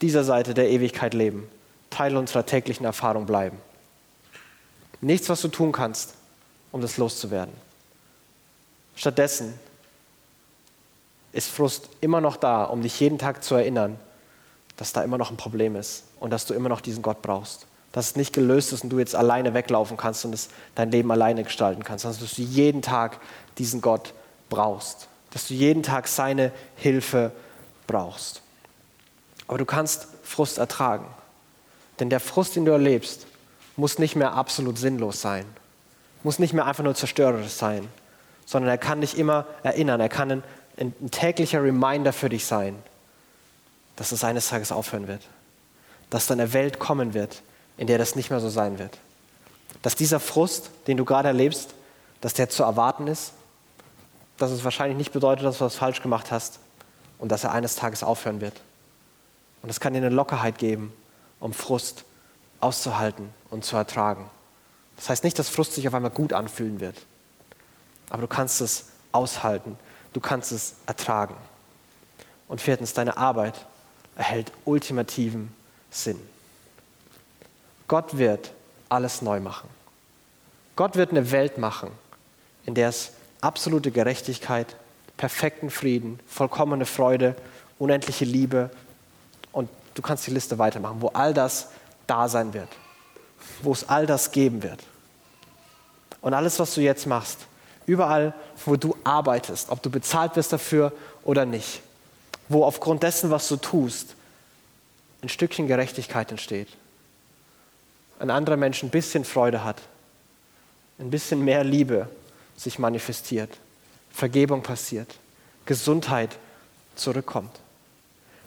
dieser 0.00 0.24
Seite 0.24 0.54
der 0.54 0.70
Ewigkeit 0.70 1.14
leben, 1.14 1.48
Teil 1.90 2.16
unserer 2.16 2.44
täglichen 2.44 2.84
Erfahrung 2.84 3.26
bleiben. 3.26 3.58
Nichts, 5.00 5.28
was 5.28 5.40
du 5.42 5.48
tun 5.48 5.72
kannst, 5.72 6.14
um 6.72 6.80
das 6.80 6.96
loszuwerden. 6.96 7.54
Stattdessen 8.96 9.58
ist 11.32 11.50
Frust 11.50 11.88
immer 12.00 12.20
noch 12.20 12.36
da, 12.36 12.64
um 12.64 12.82
dich 12.82 12.98
jeden 12.98 13.18
Tag 13.18 13.44
zu 13.44 13.54
erinnern, 13.54 13.98
dass 14.76 14.92
da 14.92 15.02
immer 15.02 15.18
noch 15.18 15.30
ein 15.30 15.36
Problem 15.36 15.76
ist 15.76 16.04
und 16.20 16.30
dass 16.30 16.46
du 16.46 16.54
immer 16.54 16.68
noch 16.68 16.80
diesen 16.80 17.02
Gott 17.02 17.22
brauchst. 17.22 17.66
Dass 17.92 18.08
es 18.08 18.16
nicht 18.16 18.32
gelöst 18.32 18.72
ist 18.72 18.84
und 18.84 18.90
du 18.90 18.98
jetzt 18.98 19.14
alleine 19.14 19.54
weglaufen 19.54 19.96
kannst 19.96 20.24
und 20.24 20.34
es 20.34 20.48
dein 20.74 20.90
Leben 20.90 21.10
alleine 21.10 21.44
gestalten 21.44 21.82
kannst, 21.82 22.02
sondern 22.02 22.20
dass 22.20 22.34
du 22.34 22.42
jeden 22.42 22.82
Tag 22.82 23.18
diesen 23.58 23.80
Gott 23.80 24.12
brauchst. 24.50 25.08
Dass 25.30 25.48
du 25.48 25.54
jeden 25.54 25.82
Tag 25.82 26.08
seine 26.08 26.52
Hilfe 26.76 27.32
brauchst. 27.86 28.42
Aber 29.48 29.58
du 29.58 29.64
kannst 29.64 30.08
Frust 30.22 30.58
ertragen. 30.58 31.06
Denn 31.98 32.10
der 32.10 32.20
Frust, 32.20 32.56
den 32.56 32.64
du 32.64 32.72
erlebst, 32.72 33.26
muss 33.76 33.98
nicht 33.98 34.16
mehr 34.16 34.34
absolut 34.34 34.78
sinnlos 34.78 35.20
sein. 35.20 35.46
Muss 36.22 36.38
nicht 36.38 36.52
mehr 36.52 36.66
einfach 36.66 36.84
nur 36.84 36.94
zerstörerisch 36.94 37.52
sein, 37.52 37.88
sondern 38.44 38.70
er 38.70 38.78
kann 38.78 39.00
dich 39.00 39.16
immer 39.16 39.46
erinnern. 39.62 40.00
Er 40.00 40.08
kann 40.08 40.30
ein, 40.30 40.42
ein 40.78 41.10
täglicher 41.10 41.62
Reminder 41.62 42.12
für 42.12 42.28
dich 42.28 42.44
sein, 42.44 42.76
dass 43.96 44.12
es 44.12 44.22
eines 44.24 44.48
Tages 44.48 44.72
aufhören 44.72 45.08
wird. 45.08 45.22
Dass 46.10 46.26
dann 46.26 46.40
eine 46.40 46.52
Welt 46.52 46.78
kommen 46.78 47.14
wird, 47.14 47.42
in 47.76 47.86
der 47.86 47.98
das 47.98 48.14
nicht 48.14 48.30
mehr 48.30 48.40
so 48.40 48.48
sein 48.48 48.78
wird. 48.78 48.98
Dass 49.82 49.96
dieser 49.96 50.20
Frust, 50.20 50.70
den 50.86 50.96
du 50.96 51.04
gerade 51.04 51.28
erlebst, 51.28 51.74
dass 52.20 52.34
der 52.34 52.48
zu 52.48 52.62
erwarten 52.62 53.06
ist, 53.08 53.32
dass 54.38 54.50
es 54.50 54.64
wahrscheinlich 54.64 54.98
nicht 54.98 55.12
bedeutet, 55.12 55.44
dass 55.44 55.58
du 55.58 55.64
was 55.64 55.76
falsch 55.76 56.02
gemacht 56.02 56.30
hast 56.30 56.58
und 57.18 57.32
dass 57.32 57.44
er 57.44 57.52
eines 57.52 57.76
Tages 57.76 58.02
aufhören 58.02 58.40
wird. 58.40 58.60
Und 59.62 59.70
es 59.70 59.80
kann 59.80 59.94
dir 59.94 59.98
eine 59.98 60.10
Lockerheit 60.10 60.58
geben, 60.58 60.92
um 61.40 61.52
Frust 61.52 62.04
auszuhalten 62.60 63.30
und 63.50 63.64
zu 63.64 63.76
ertragen. 63.76 64.30
Das 64.96 65.08
heißt 65.08 65.24
nicht, 65.24 65.38
dass 65.38 65.48
Frust 65.48 65.74
sich 65.74 65.86
auf 65.88 65.94
einmal 65.94 66.10
gut 66.10 66.32
anfühlen 66.32 66.80
wird, 66.80 66.96
aber 68.08 68.22
du 68.22 68.28
kannst 68.28 68.60
es 68.60 68.86
aushalten, 69.12 69.78
du 70.12 70.20
kannst 70.20 70.52
es 70.52 70.76
ertragen. 70.86 71.36
Und 72.48 72.60
viertens, 72.60 72.92
deine 72.92 73.16
Arbeit 73.16 73.66
erhält 74.16 74.52
ultimativen 74.64 75.54
Sinn. 75.90 76.20
Gott 77.88 78.18
wird 78.18 78.52
alles 78.88 79.22
neu 79.22 79.40
machen. 79.40 79.68
Gott 80.74 80.96
wird 80.96 81.10
eine 81.10 81.30
Welt 81.30 81.58
machen, 81.58 81.90
in 82.64 82.74
der 82.74 82.88
es 82.88 83.12
absolute 83.40 83.90
Gerechtigkeit, 83.90 84.76
perfekten 85.16 85.70
Frieden, 85.70 86.20
vollkommene 86.26 86.84
Freude, 86.84 87.36
unendliche 87.78 88.24
Liebe, 88.24 88.70
du 89.96 90.02
kannst 90.02 90.26
die 90.26 90.30
Liste 90.30 90.58
weitermachen, 90.58 91.00
wo 91.00 91.08
all 91.08 91.34
das 91.34 91.70
da 92.06 92.28
sein 92.28 92.54
wird, 92.54 92.68
wo 93.62 93.72
es 93.72 93.88
all 93.88 94.06
das 94.06 94.30
geben 94.30 94.62
wird. 94.62 94.80
Und 96.20 96.34
alles, 96.34 96.58
was 96.58 96.74
du 96.74 96.80
jetzt 96.80 97.06
machst, 97.06 97.38
überall, 97.86 98.34
wo 98.64 98.76
du 98.76 98.96
arbeitest, 99.04 99.70
ob 99.70 99.82
du 99.82 99.90
bezahlt 99.90 100.36
wirst 100.36 100.52
dafür 100.52 100.92
oder 101.24 101.46
nicht, 101.46 101.82
wo 102.48 102.64
aufgrund 102.64 103.02
dessen, 103.02 103.30
was 103.30 103.48
du 103.48 103.56
tust, 103.56 104.14
ein 105.22 105.28
Stückchen 105.28 105.66
Gerechtigkeit 105.66 106.30
entsteht, 106.30 106.68
ein 108.18 108.30
anderer 108.30 108.56
Mensch 108.56 108.82
ein 108.82 108.90
bisschen 108.90 109.24
Freude 109.24 109.64
hat, 109.64 109.82
ein 110.98 111.10
bisschen 111.10 111.44
mehr 111.44 111.64
Liebe 111.64 112.08
sich 112.56 112.78
manifestiert, 112.78 113.50
Vergebung 114.10 114.62
passiert, 114.62 115.18
Gesundheit 115.66 116.38
zurückkommt, 116.94 117.60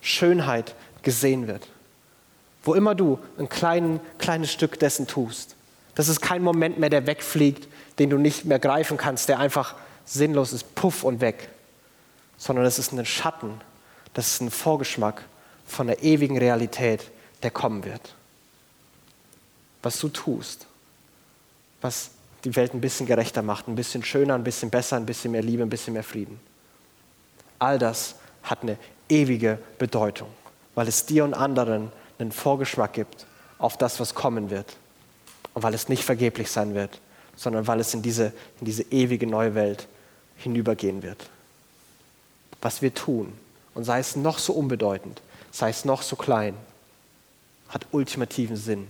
Schönheit 0.01 0.73
gesehen 1.03 1.47
wird. 1.47 1.67
Wo 2.63 2.73
immer 2.73 2.95
du 2.95 3.19
ein 3.37 3.49
klein, 3.49 3.99
kleines 4.17 4.51
Stück 4.51 4.79
dessen 4.79 5.07
tust, 5.07 5.55
das 5.95 6.07
ist 6.07 6.21
kein 6.21 6.41
Moment 6.41 6.79
mehr, 6.79 6.89
der 6.89 7.07
wegfliegt, 7.07 7.67
den 7.99 8.09
du 8.09 8.17
nicht 8.17 8.45
mehr 8.45 8.59
greifen 8.59 8.97
kannst, 8.97 9.27
der 9.29 9.39
einfach 9.39 9.75
sinnlos 10.05 10.53
ist, 10.53 10.75
puff 10.75 11.03
und 11.03 11.21
weg, 11.21 11.49
sondern 12.37 12.65
es 12.65 12.79
ist 12.79 12.93
ein 12.93 13.05
Schatten, 13.05 13.59
das 14.13 14.27
ist 14.27 14.41
ein 14.41 14.51
Vorgeschmack 14.51 15.23
von 15.65 15.87
der 15.87 16.03
ewigen 16.03 16.37
Realität, 16.37 17.09
der 17.43 17.51
kommen 17.51 17.85
wird. 17.85 18.15
Was 19.81 19.99
du 19.99 20.09
tust, 20.09 20.65
was 21.81 22.11
die 22.43 22.55
Welt 22.55 22.73
ein 22.73 22.81
bisschen 22.81 23.05
gerechter 23.05 23.41
macht, 23.41 23.67
ein 23.67 23.75
bisschen 23.75 24.03
schöner, 24.03 24.35
ein 24.35 24.43
bisschen 24.43 24.69
besser, 24.69 24.97
ein 24.97 25.05
bisschen 25.05 25.31
mehr 25.31 25.43
Liebe, 25.43 25.63
ein 25.63 25.69
bisschen 25.69 25.93
mehr 25.93 26.03
Frieden. 26.03 26.39
All 27.59 27.77
das 27.77 28.15
hat 28.43 28.63
eine 28.63 28.77
ewige 29.09 29.59
Bedeutung, 29.77 30.29
weil 30.75 30.87
es 30.87 31.05
dir 31.05 31.23
und 31.23 31.33
anderen 31.33 31.91
einen 32.17 32.31
Vorgeschmack 32.31 32.93
gibt 32.93 33.25
auf 33.57 33.77
das, 33.77 33.99
was 33.99 34.15
kommen 34.15 34.49
wird. 34.49 34.75
Und 35.53 35.63
weil 35.63 35.73
es 35.73 35.89
nicht 35.89 36.03
vergeblich 36.03 36.51
sein 36.51 36.75
wird, 36.75 36.99
sondern 37.35 37.67
weil 37.67 37.79
es 37.79 37.93
in 37.93 38.01
diese, 38.01 38.33
in 38.59 38.65
diese 38.65 38.83
ewige 38.83 39.27
neue 39.27 39.55
Welt 39.55 39.87
hinübergehen 40.37 41.03
wird. 41.03 41.29
Was 42.61 42.81
wir 42.81 42.93
tun, 42.93 43.33
und 43.73 43.83
sei 43.83 43.99
es 43.99 44.15
noch 44.15 44.39
so 44.39 44.53
unbedeutend, 44.53 45.21
sei 45.51 45.69
es 45.69 45.85
noch 45.85 46.01
so 46.01 46.15
klein, 46.15 46.55
hat 47.69 47.85
ultimativen 47.91 48.55
Sinn, 48.55 48.87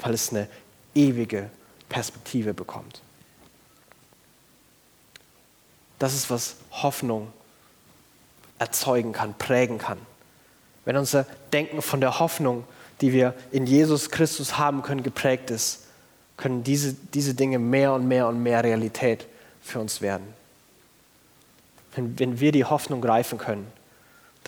weil 0.00 0.14
es 0.14 0.30
eine 0.30 0.48
ewige 0.94 1.50
Perspektive 1.88 2.54
bekommt. 2.54 3.02
Das 5.98 6.14
ist, 6.14 6.30
was 6.30 6.56
Hoffnung 6.70 7.32
erzeugen 8.58 9.12
kann, 9.12 9.34
prägen 9.34 9.78
kann. 9.78 9.98
Wenn 10.84 10.96
unser 10.96 11.26
Denken 11.52 11.82
von 11.82 12.00
der 12.00 12.18
Hoffnung, 12.18 12.64
die 13.00 13.12
wir 13.12 13.34
in 13.50 13.66
Jesus 13.66 14.10
Christus 14.10 14.58
haben 14.58 14.82
können, 14.82 15.02
geprägt 15.02 15.50
ist, 15.50 15.84
können 16.36 16.62
diese, 16.62 16.94
diese 17.14 17.34
Dinge 17.34 17.58
mehr 17.58 17.92
und 17.92 18.06
mehr 18.06 18.28
und 18.28 18.42
mehr 18.42 18.62
Realität 18.62 19.26
für 19.60 19.80
uns 19.80 20.00
werden. 20.00 20.26
Wenn, 21.94 22.18
wenn 22.18 22.40
wir 22.40 22.52
die 22.52 22.64
Hoffnung 22.64 23.00
greifen 23.00 23.38
können, 23.38 23.70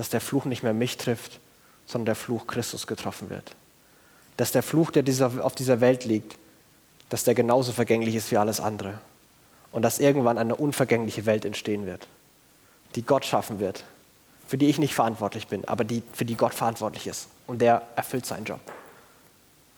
dass 0.00 0.08
der 0.08 0.22
Fluch 0.22 0.46
nicht 0.46 0.62
mehr 0.62 0.72
mich 0.72 0.96
trifft, 0.96 1.40
sondern 1.84 2.06
der 2.06 2.14
Fluch 2.14 2.46
Christus 2.46 2.86
getroffen 2.86 3.28
wird. 3.28 3.54
Dass 4.38 4.50
der 4.50 4.62
Fluch, 4.62 4.90
der 4.90 5.02
dieser, 5.02 5.44
auf 5.44 5.54
dieser 5.54 5.82
Welt 5.82 6.06
liegt, 6.06 6.38
dass 7.10 7.24
der 7.24 7.34
genauso 7.34 7.72
vergänglich 7.72 8.14
ist 8.14 8.30
wie 8.30 8.38
alles 8.38 8.60
andere. 8.60 8.98
Und 9.72 9.82
dass 9.82 9.98
irgendwann 9.98 10.38
eine 10.38 10.56
unvergängliche 10.56 11.26
Welt 11.26 11.44
entstehen 11.44 11.84
wird, 11.84 12.08
die 12.94 13.02
Gott 13.02 13.26
schaffen 13.26 13.60
wird, 13.60 13.84
für 14.48 14.56
die 14.56 14.68
ich 14.70 14.78
nicht 14.78 14.94
verantwortlich 14.94 15.48
bin, 15.48 15.66
aber 15.66 15.84
die, 15.84 16.02
für 16.14 16.24
die 16.24 16.34
Gott 16.34 16.54
verantwortlich 16.54 17.06
ist. 17.06 17.28
Und 17.46 17.60
der 17.60 17.82
erfüllt 17.94 18.24
seinen 18.24 18.46
Job, 18.46 18.60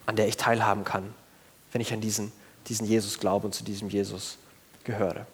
an 0.07 0.15
der 0.15 0.29
ich 0.29 0.37
teilhaben 0.37 0.85
kann, 0.85 1.13
wenn 1.73 1.81
ich 1.81 1.93
an 1.93 2.01
diesen, 2.01 2.31
diesen 2.69 2.87
Jesus 2.87 3.19
glaube 3.19 3.47
und 3.47 3.57
zu 3.57 3.65
diesem 3.65 3.89
Jesus 3.89 4.39
gehöre. 4.85 5.27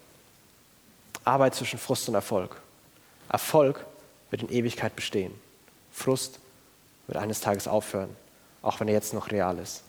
Arbeit 1.25 1.53
zwischen 1.53 1.77
Frust 1.77 2.09
und 2.09 2.15
Erfolg. 2.15 2.59
Erfolg 3.29 3.85
wird 4.29 4.43
in 4.43 4.49
Ewigkeit 4.49 4.95
bestehen. 4.95 5.33
Frust 5.91 6.39
wird 7.07 7.17
eines 7.17 7.41
Tages 7.41 7.67
aufhören, 7.67 8.15
auch 8.61 8.79
wenn 8.79 8.87
er 8.87 8.93
jetzt 8.93 9.13
noch 9.13 9.31
real 9.31 9.57
ist. 9.59 9.83